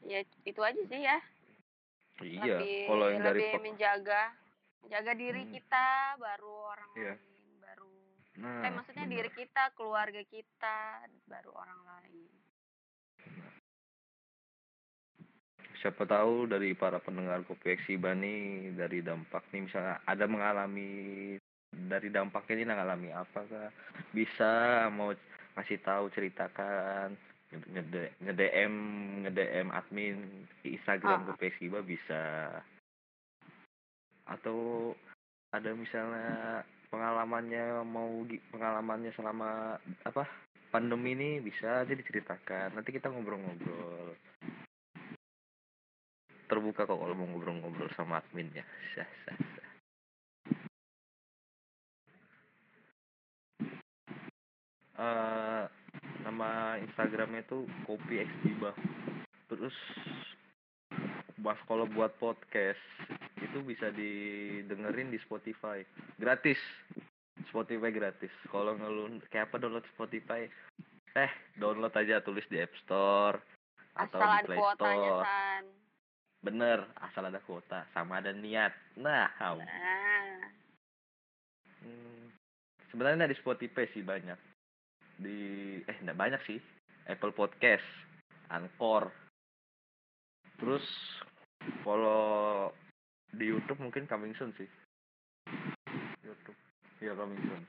[0.00, 1.18] Ya itu aja sih ya.
[2.20, 4.22] Iya, lebih kalau yang dari lebih menjaga
[4.84, 5.52] menjaga diri Hmm.
[5.56, 5.86] kita
[6.20, 7.14] baru orang Iya.
[7.16, 7.24] lain
[7.64, 7.96] baru
[8.36, 9.14] nah, eh maksudnya bener.
[9.16, 10.76] diri kita keluarga kita
[11.24, 12.28] baru orang lain
[15.80, 20.92] siapa tahu dari para pendengar kopi Eksiba nih dari dampak nih misalnya ada mengalami
[21.72, 23.72] dari dampaknya ini mengalami apakah
[24.12, 25.16] bisa mau
[25.56, 27.16] kasih tahu ceritakan
[27.50, 28.74] nge DM
[29.26, 31.26] nge DM admin di Instagram Ah.
[31.34, 32.54] kopi Eksiba bisa?
[34.30, 34.92] Atau
[35.50, 36.62] ada misalnya
[36.94, 38.22] pengalamannya mau
[38.54, 40.22] pengalamannya selama apa
[40.70, 42.78] pandemi ini bisa aja diceritakan.
[42.78, 44.14] Nanti kita ngobrol-ngobrol
[46.50, 48.66] terbuka kok kalau mau ngobrol-ngobrol sama admin ya.
[48.98, 49.70] Sah sah sah
[55.00, 55.64] Eh,
[56.28, 58.76] nama Instagramnya tuh kopi X Giba
[59.48, 59.72] terus
[61.40, 62.76] Mas kalau buat podcast
[63.40, 65.80] itu bisa didengerin di Spotify.
[66.20, 66.60] Gratis.
[67.48, 68.28] Spotify gratis.
[68.52, 70.44] Kalau ngelun kayak apa download Spotify?
[71.16, 73.40] Eh download aja tulis di App Store
[73.96, 75.24] atau Asal di Play kuotanya, Store.
[76.40, 78.72] Bener asal ada kuota sama ada niat.
[78.96, 79.60] Nah hau.
[79.60, 80.48] Nah,
[81.80, 82.28] Hmm,
[82.92, 84.36] sebenarnya di Spotify sih banyak.
[85.16, 85.38] Di
[85.84, 86.60] eh enggak banyak sih.
[87.08, 87.84] Apple Podcast
[88.52, 89.08] Anchor.
[90.60, 90.84] Terus
[91.80, 92.68] kalau
[93.32, 94.68] di YouTube mungkin coming soon sih.
[96.20, 96.58] YouTube.
[97.00, 97.64] Ya coming soon.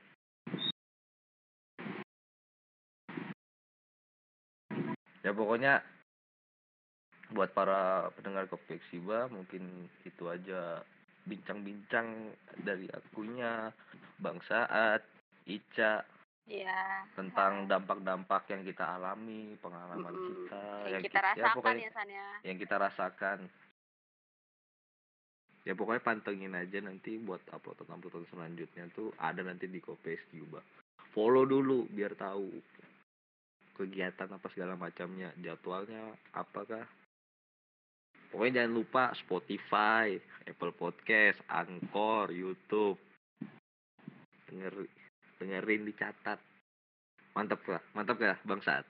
[5.22, 5.80] Ya pokoknya
[7.32, 10.84] buat para pendengar kopi Eksiba mungkin itu aja
[11.24, 12.34] bincang-bincang
[12.66, 13.70] dari akunya
[14.18, 15.02] Bang Saat
[15.46, 16.02] Ica
[16.46, 17.06] iya.
[17.14, 20.28] tentang dampak-dampak yang kita alami, pengalaman Mm-mm.
[20.46, 22.28] kita, Yang ki- kita ya rasakan pokoknya ya, San ya.
[22.46, 23.38] yang kita rasakan.
[25.62, 30.58] Ya pokoknya pantengin aja nanti buat uploadan-uploadan selanjutnya tuh ada nanti di Kopes juga.
[31.14, 32.50] Follow dulu biar tahu
[33.78, 36.82] kegiatan apa segala macamnya, jadwalnya apakah.
[38.32, 40.16] Pokoknya jangan lupa Spotify,
[40.48, 42.96] Apple Podcast, Anchor, YouTube.
[44.48, 44.88] Denger,
[45.36, 46.40] dengerin dicatat.
[47.36, 47.82] Mantap kah?
[47.92, 48.88] Mantap kah Bang Saat?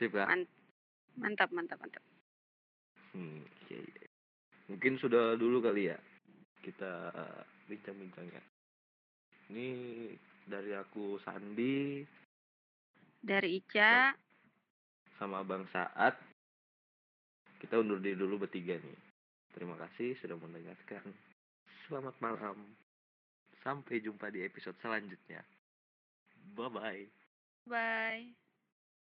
[0.00, 0.16] Sip?
[0.16, 0.48] Man-
[1.14, 2.02] Mantap, mantap, mantap.
[3.14, 4.06] Hmm, iya, iya.
[4.66, 5.98] Mungkin sudah dulu kali ya
[6.58, 8.42] kita eh, bincang-bincangnya.
[9.52, 9.68] Ini
[10.48, 12.02] dari aku Sandi
[13.22, 14.12] Dari Ica,
[15.16, 16.33] sama Bang Saat.
[17.64, 19.00] Kita undur diri dulu bertiga nih.
[19.56, 21.00] Terima kasih sudah mendengarkan.
[21.88, 22.76] Selamat malam.
[23.64, 25.40] Sampai jumpa di episode selanjutnya.
[26.52, 27.04] Bye bye.
[27.64, 28.43] bye.